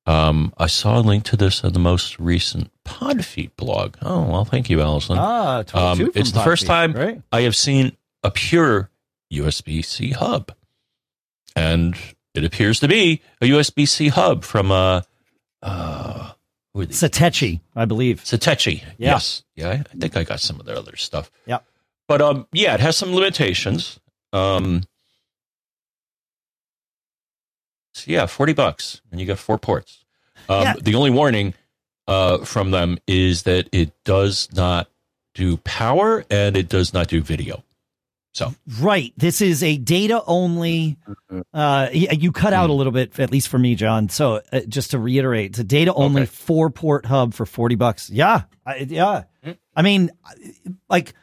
[0.06, 3.96] Um, I saw a link to this in the most recent Podfeet blog.
[4.02, 5.16] Oh, well, thank you, Allison.
[5.18, 7.22] Ah, Um, 22 from it's the first time right?
[7.32, 8.90] I have seen a pure
[9.32, 10.52] USB C hub.
[11.56, 11.96] And
[12.34, 15.04] it appears to be a USB C hub from a.
[15.62, 16.32] uh,
[16.74, 16.90] are?
[16.90, 18.22] Satechi, I believe.
[18.24, 18.80] Satechi.
[18.98, 19.12] Yeah.
[19.12, 19.42] Yes.
[19.54, 21.30] Yeah, I I think I got some of their other stuff.
[21.46, 21.58] Yeah.
[22.08, 23.98] But um, yeah, it has some limitations.
[24.32, 24.82] Um,
[27.94, 30.04] so yeah, 40 bucks and you got four ports.
[30.48, 30.74] Um, Yeah.
[30.80, 31.54] The only warning
[32.06, 34.88] uh, from them is that it does not
[35.34, 37.64] do power and it does not do video.
[38.34, 39.12] So Right.
[39.16, 40.96] This is a data only.
[41.52, 42.78] Uh, you cut out a Hmm.
[42.78, 44.08] little bit, at least for me, John.
[44.08, 46.30] So uh, just to reiterate, it's a data only Okay.
[46.30, 48.10] four port hub for 40 bucks.
[48.10, 48.42] Yeah.
[48.66, 49.22] I, yeah.
[49.44, 49.52] Hmm.
[49.76, 50.10] I mean,
[50.90, 51.14] like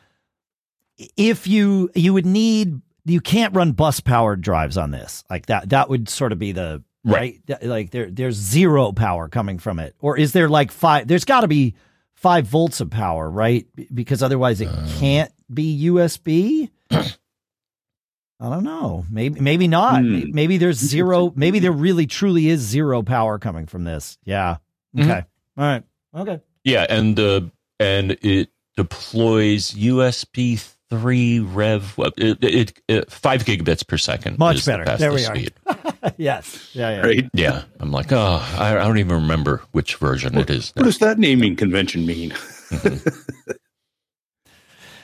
[1.18, 5.70] if you, you would need, you can't run bus powered drives on this like that.
[5.70, 7.40] That would sort of be the, right.
[7.50, 7.64] Right.
[7.64, 9.96] Like there, there's zero power coming from it.
[10.00, 11.76] Or is there like five, there's gotta be
[12.14, 13.66] five volts of power, right?
[13.94, 14.88] Because otherwise it Uh.
[15.00, 16.70] can't be USB.
[16.92, 19.06] I don't know.
[19.12, 20.02] Maybe maybe not.
[20.02, 20.32] Hmm.
[20.32, 21.32] Maybe, there's zero.
[21.36, 24.18] Maybe there really truly is zero power coming from this.
[24.24, 24.58] Yeah.
[24.98, 25.08] Okay.
[25.08, 25.26] Mhm.
[25.58, 25.84] All right.
[26.16, 26.40] Okay.
[26.64, 27.42] yeah, and uh,
[27.80, 30.58] and it deploys USB
[30.92, 34.38] three rev uh, it, it, it five gigabits per second.
[34.38, 34.86] Much is the better.
[34.86, 35.36] fastest There we are.
[35.36, 35.54] speed.
[36.18, 36.70] yes.
[36.74, 36.90] Yeah.
[36.92, 37.02] Yeah.
[37.02, 37.30] Right?
[37.34, 40.72] Yeah, I'm like, oh, I, I don't even remember which version it is.
[40.76, 42.34] What does that naming convention mean?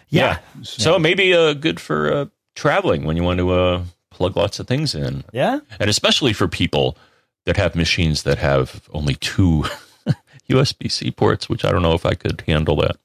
[0.10, 0.40] Yeah.
[0.62, 4.66] So maybe uh, good for uh, traveling when you want to uh, plug lots of
[4.68, 5.60] things in, Yeah.
[5.80, 6.98] and especially for people
[7.46, 9.66] that have machines that have only two
[10.50, 12.96] USB C ports, which I don't know if I could handle that.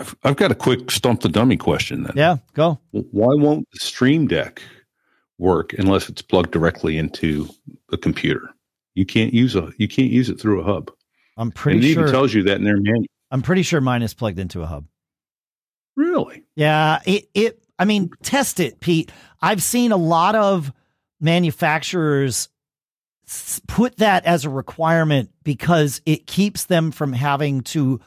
[0.00, 2.14] I've, I've got a quick stump the dummy question then.
[2.16, 2.36] Yeah.
[2.54, 2.78] Go.
[2.92, 4.62] Why won't the Stream Deck
[5.38, 7.48] work unless it's plugged directly into
[7.90, 8.50] the computer?
[8.94, 10.90] You can't use a you can't use it through a hub.
[11.36, 12.12] I'm And pretty it even sure.
[12.12, 13.04] tells you that in their manual.
[13.30, 14.86] I'm pretty sure mine is plugged into a hub.
[15.96, 16.44] Really?
[16.56, 19.12] Yeah, it it I mean, test it, Pete.
[19.40, 20.72] I've seen a lot of
[21.20, 22.48] manufacturers
[23.68, 28.00] put that as a requirement because it keeps them from having to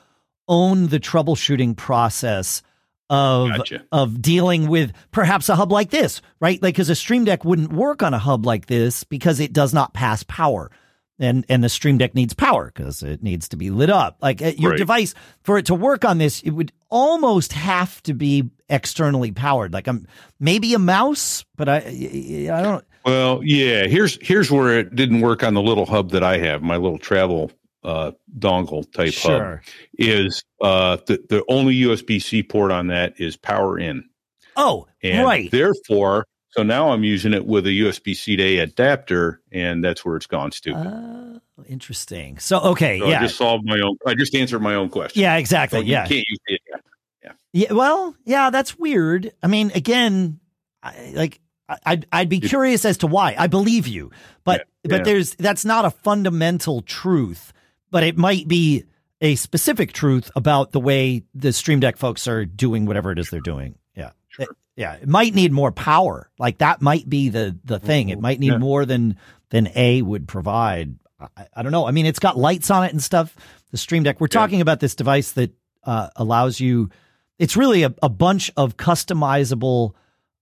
[0.48, 2.61] own the troubleshooting process
[3.10, 3.86] of gotcha.
[3.91, 6.61] of dealing with perhaps a hub like this, right?
[6.61, 9.74] Like because a Stream Deck wouldn't work on a hub like this because it does
[9.74, 10.72] not pass power.
[11.20, 14.18] And and the Stream Deck needs power because it needs to be lit up.
[14.22, 14.78] Like uh, your right.
[14.78, 15.14] device
[15.44, 19.74] for it to work on this, it would almost have to be externally powered.
[19.74, 20.07] Like I'm um,
[20.40, 22.86] maybe a mouse, but I I don't.
[23.06, 23.86] Well, yeah.
[23.86, 26.98] Here's here's where it didn't work on the little hub that I have, my little
[26.98, 27.52] travel
[27.84, 29.57] uh, dongle type sure.
[29.57, 29.76] hub.
[29.97, 34.10] Is uh, the the only USB C port on that is power in.
[34.55, 35.49] Oh, and right.
[35.51, 40.05] Therefore, so now I'm using it with a USB C to A adapter, and that's
[40.05, 40.85] where it's gone stupid.
[40.85, 42.38] Uh, interesting.
[42.38, 43.19] So okay, so yeah.
[43.19, 43.97] I just solved my own.
[44.05, 45.22] I just answered my own question.
[45.22, 45.80] Yeah, exactly.
[45.80, 46.61] So yeah, can't use it.
[46.69, 46.77] Yeah.
[47.23, 47.31] yeah.
[47.53, 47.73] Yeah.
[47.73, 49.34] Well, yeah, that's weird.
[49.41, 50.39] I mean, again,
[50.84, 51.39] I, like
[51.85, 53.35] I'd I'd be curious as to why.
[53.38, 54.11] I believe you,
[54.43, 57.53] but yeah, but there's that's not a fundamental truth,
[57.94, 58.86] but it might be
[59.22, 63.30] a specific truth about the way the Stream Deck folks are doing whatever it is
[63.30, 63.76] they're doing.
[63.95, 64.45] Yeah, sure.
[64.45, 66.32] it, yeah, it might need more power.
[66.40, 68.10] Like that might be the the thing.
[68.10, 68.57] It might need yeah.
[68.57, 69.18] more than
[69.52, 70.95] than A would provide.
[71.20, 71.86] I, I, don't know.
[71.86, 73.36] I mean, it's got lights on it and stuff.
[73.70, 74.20] The Stream Deck.
[74.20, 75.53] We're talking about this device that
[75.84, 76.90] uh, allows you.
[77.38, 79.94] It's really a, a bunch of customizable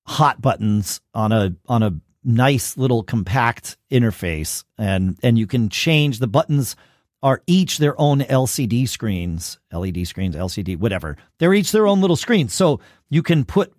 [0.07, 6.19] hot buttons on a on a nice little compact interface and and you can change
[6.19, 6.75] the buttons
[7.23, 11.17] are each their own LCD screens, LED screens, LCD, whatever.
[11.37, 12.53] They're each their own little screens.
[12.53, 12.79] So
[13.09, 13.73] you can put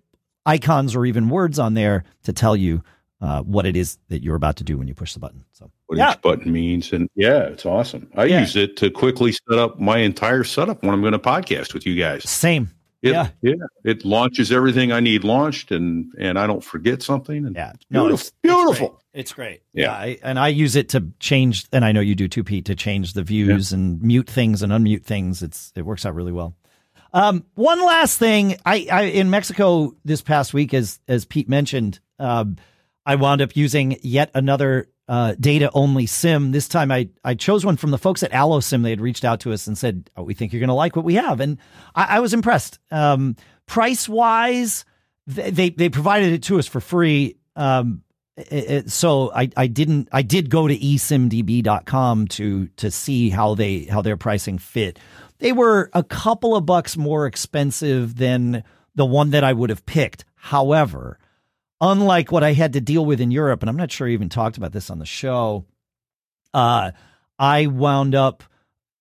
[0.45, 2.83] icons or even words on there to tell you
[3.21, 5.45] uh, what it is that you're about to do when you push the button.
[5.53, 6.11] So what yeah.
[6.11, 8.09] each button means, and yeah, it's awesome.
[8.15, 8.41] I yeah.
[8.41, 11.85] use it to quickly set up my entire setup when I'm going to podcast with
[11.85, 12.29] you guys.
[12.29, 12.69] Same,
[13.01, 13.55] it, yeah, yeah.
[13.85, 17.45] It launches everything I need launched, and and I don't forget something.
[17.45, 19.02] And yeah, no, beautiful, it's, beautiful.
[19.13, 19.61] It's great.
[19.73, 22.43] Yeah, yeah I, and I use it to change, and I know you do too,
[22.43, 23.77] Pete, to change the views yeah.
[23.77, 25.43] and mute things and unmute things.
[25.43, 26.55] It's it works out really well.
[27.13, 31.99] Um, one last thing, I, I in Mexico this past week, as as Pete mentioned,
[32.17, 32.57] um,
[33.05, 36.51] I wound up using yet another uh, data only sim.
[36.51, 38.83] This time I, I chose one from the folks at AlloSim.
[38.83, 40.95] They had reached out to us and said, oh, we think you're going to like
[40.95, 41.39] what we have.
[41.39, 41.57] And
[41.93, 42.79] I, I was impressed.
[42.91, 43.35] Um,
[43.65, 44.85] price wise,
[45.27, 47.37] they, they provided it to us for free.
[47.55, 48.02] Um,
[48.37, 53.55] it, it, so I, I didn't, I did go to esimdb.com to, to see how
[53.55, 54.99] they, how their pricing fit.
[55.39, 58.63] They were a couple of bucks more expensive than
[58.95, 60.25] the one that I would have picked.
[60.35, 61.19] However,
[61.81, 64.29] unlike what I had to deal with in Europe, and I'm not sure I even
[64.29, 65.65] talked about this on the show.
[66.53, 66.91] Uh,
[67.37, 68.43] I wound up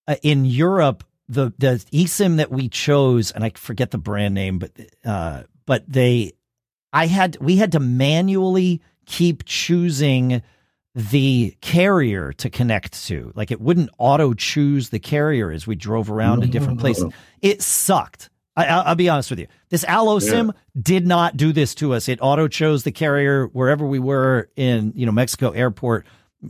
[0.08, 1.04] uh, in Europe.
[1.28, 4.72] The the eSIM that we chose, and I forget the brand name, but
[5.04, 6.32] uh, but they,
[6.92, 10.42] I had we had to manually keep choosing
[10.94, 13.32] the carrier to connect to.
[13.34, 17.12] Like it wouldn't auto choose the carrier as we drove around no, to different places.
[17.40, 18.28] It sucked.
[18.54, 19.46] I, will be honest with you.
[19.70, 20.80] This AlloSim yeah.
[20.80, 22.08] did not do this to us.
[22.08, 26.06] It auto chose the carrier wherever we were in, you know, Mexico airport,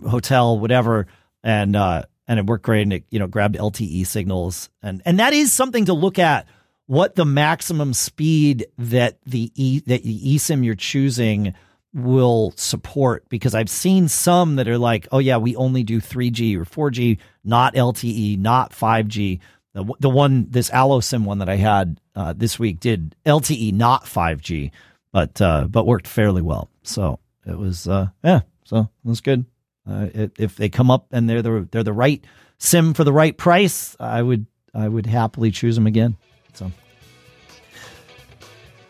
[0.08, 1.06] hotel, whatever,
[1.44, 2.82] and uh, and it worked great.
[2.82, 6.46] And it, you know, grabbed LTE signals, and and that is something to look at.
[6.86, 11.54] What the maximum speed that the e that the eSIM you're choosing
[11.94, 13.28] will support?
[13.28, 17.18] Because I've seen some that are like, oh yeah, we only do 3G or 4G,
[17.44, 19.40] not LTE, not 5G
[19.74, 24.04] the, the one, this AlloSim one that I had uh, this week did LTE, not
[24.04, 24.70] 5G,
[25.12, 26.68] but uh, but worked fairly well.
[26.82, 29.46] So it was, uh, yeah, so was good.
[29.88, 32.22] Uh, it, if they come up and they're the they're the right
[32.58, 36.16] sim for the right price, I would I would happily choose them again.
[36.52, 36.70] So,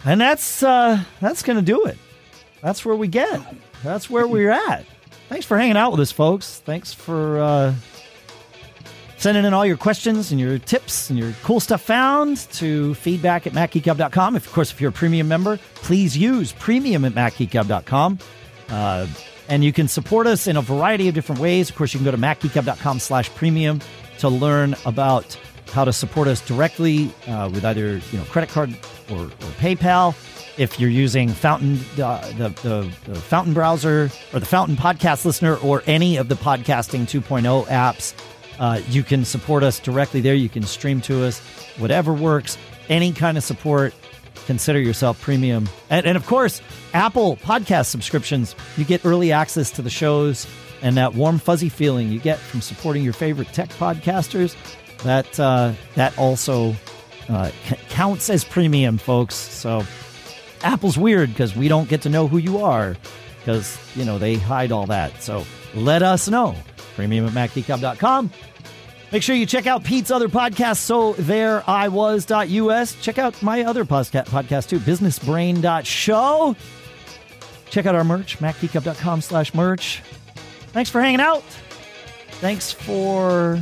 [0.04, 1.96] and that's uh, that's gonna do it.
[2.62, 3.40] That's where we get.
[3.82, 4.86] That's where we're at.
[5.28, 6.60] Thanks for hanging out with us, folks.
[6.60, 7.74] Thanks for uh,
[9.22, 13.46] Sending in all your questions and your tips and your cool stuff found to feedback
[13.46, 14.34] at macgeekgab.com.
[14.34, 18.18] If, of course, if you're a premium member, please use premium at macgeekgab.com.
[18.68, 19.06] Uh,
[19.48, 21.70] and you can support us in a variety of different ways.
[21.70, 23.80] Of course, you can go to macgeekgab.com slash premium
[24.18, 25.38] to learn about
[25.70, 28.70] how to support us directly uh, with either you know credit card
[29.08, 30.16] or, or PayPal.
[30.58, 35.56] If you're using Fountain, uh, the, the, the Fountain browser or the Fountain podcast listener
[35.56, 38.14] or any of the podcasting 2.0 apps,
[38.58, 40.34] uh, you can support us directly there.
[40.34, 41.40] You can stream to us,
[41.78, 42.58] whatever works.
[42.88, 43.94] Any kind of support,
[44.46, 45.68] consider yourself premium.
[45.88, 46.60] And, and of course,
[46.92, 50.46] Apple podcast subscriptions, you get early access to the shows
[50.82, 54.56] and that warm, fuzzy feeling you get from supporting your favorite tech podcasters.
[55.04, 56.74] That, uh, that also
[57.28, 59.34] uh, c- counts as premium, folks.
[59.34, 59.84] So
[60.64, 62.96] Apple's weird because we don't get to know who you are
[63.40, 65.22] because, you know, they hide all that.
[65.22, 65.44] So
[65.74, 66.54] let us know.
[66.94, 68.30] Premium at MacGeekGab.com.
[69.10, 72.94] Make sure you check out Pete's other podcast, So There I Was.us.
[73.02, 76.56] Check out my other podcast, podcast too, BusinessBrain.show.
[77.70, 80.02] Check out our merch, MacGeekGab.com slash merch.
[80.68, 81.42] Thanks for hanging out.
[82.40, 83.60] Thanks for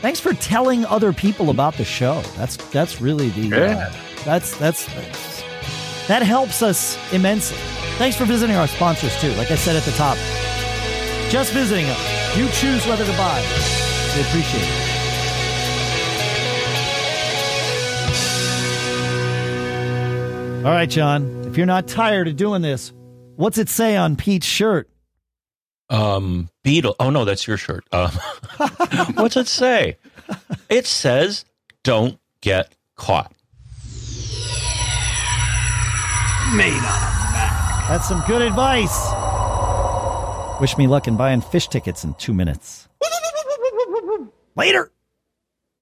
[0.00, 2.20] thanks for telling other people about the show.
[2.36, 3.92] That's that's really the uh, Yeah.
[4.24, 4.84] that's that's
[6.08, 7.58] that helps us immensely.
[7.98, 9.32] Thanks for visiting our sponsors too.
[9.32, 10.16] Like I said at the top,
[11.30, 12.36] just visiting us.
[12.36, 13.40] You choose whether to buy.
[14.14, 14.86] We appreciate it.
[20.66, 21.44] All right, John.
[21.46, 22.92] If you're not tired of doing this,
[23.36, 24.88] what's it say on Pete's shirt?
[25.88, 26.96] Um, Beetle.
[26.98, 27.84] Oh no, that's your shirt.
[27.92, 28.10] Um,
[29.14, 29.96] what's it say?
[30.68, 31.44] It says,
[31.84, 33.32] "Don't get caught."
[37.88, 38.96] That's some good advice.
[40.60, 42.88] Wish me luck in buying Phish tickets in two minutes.
[44.56, 44.90] Later.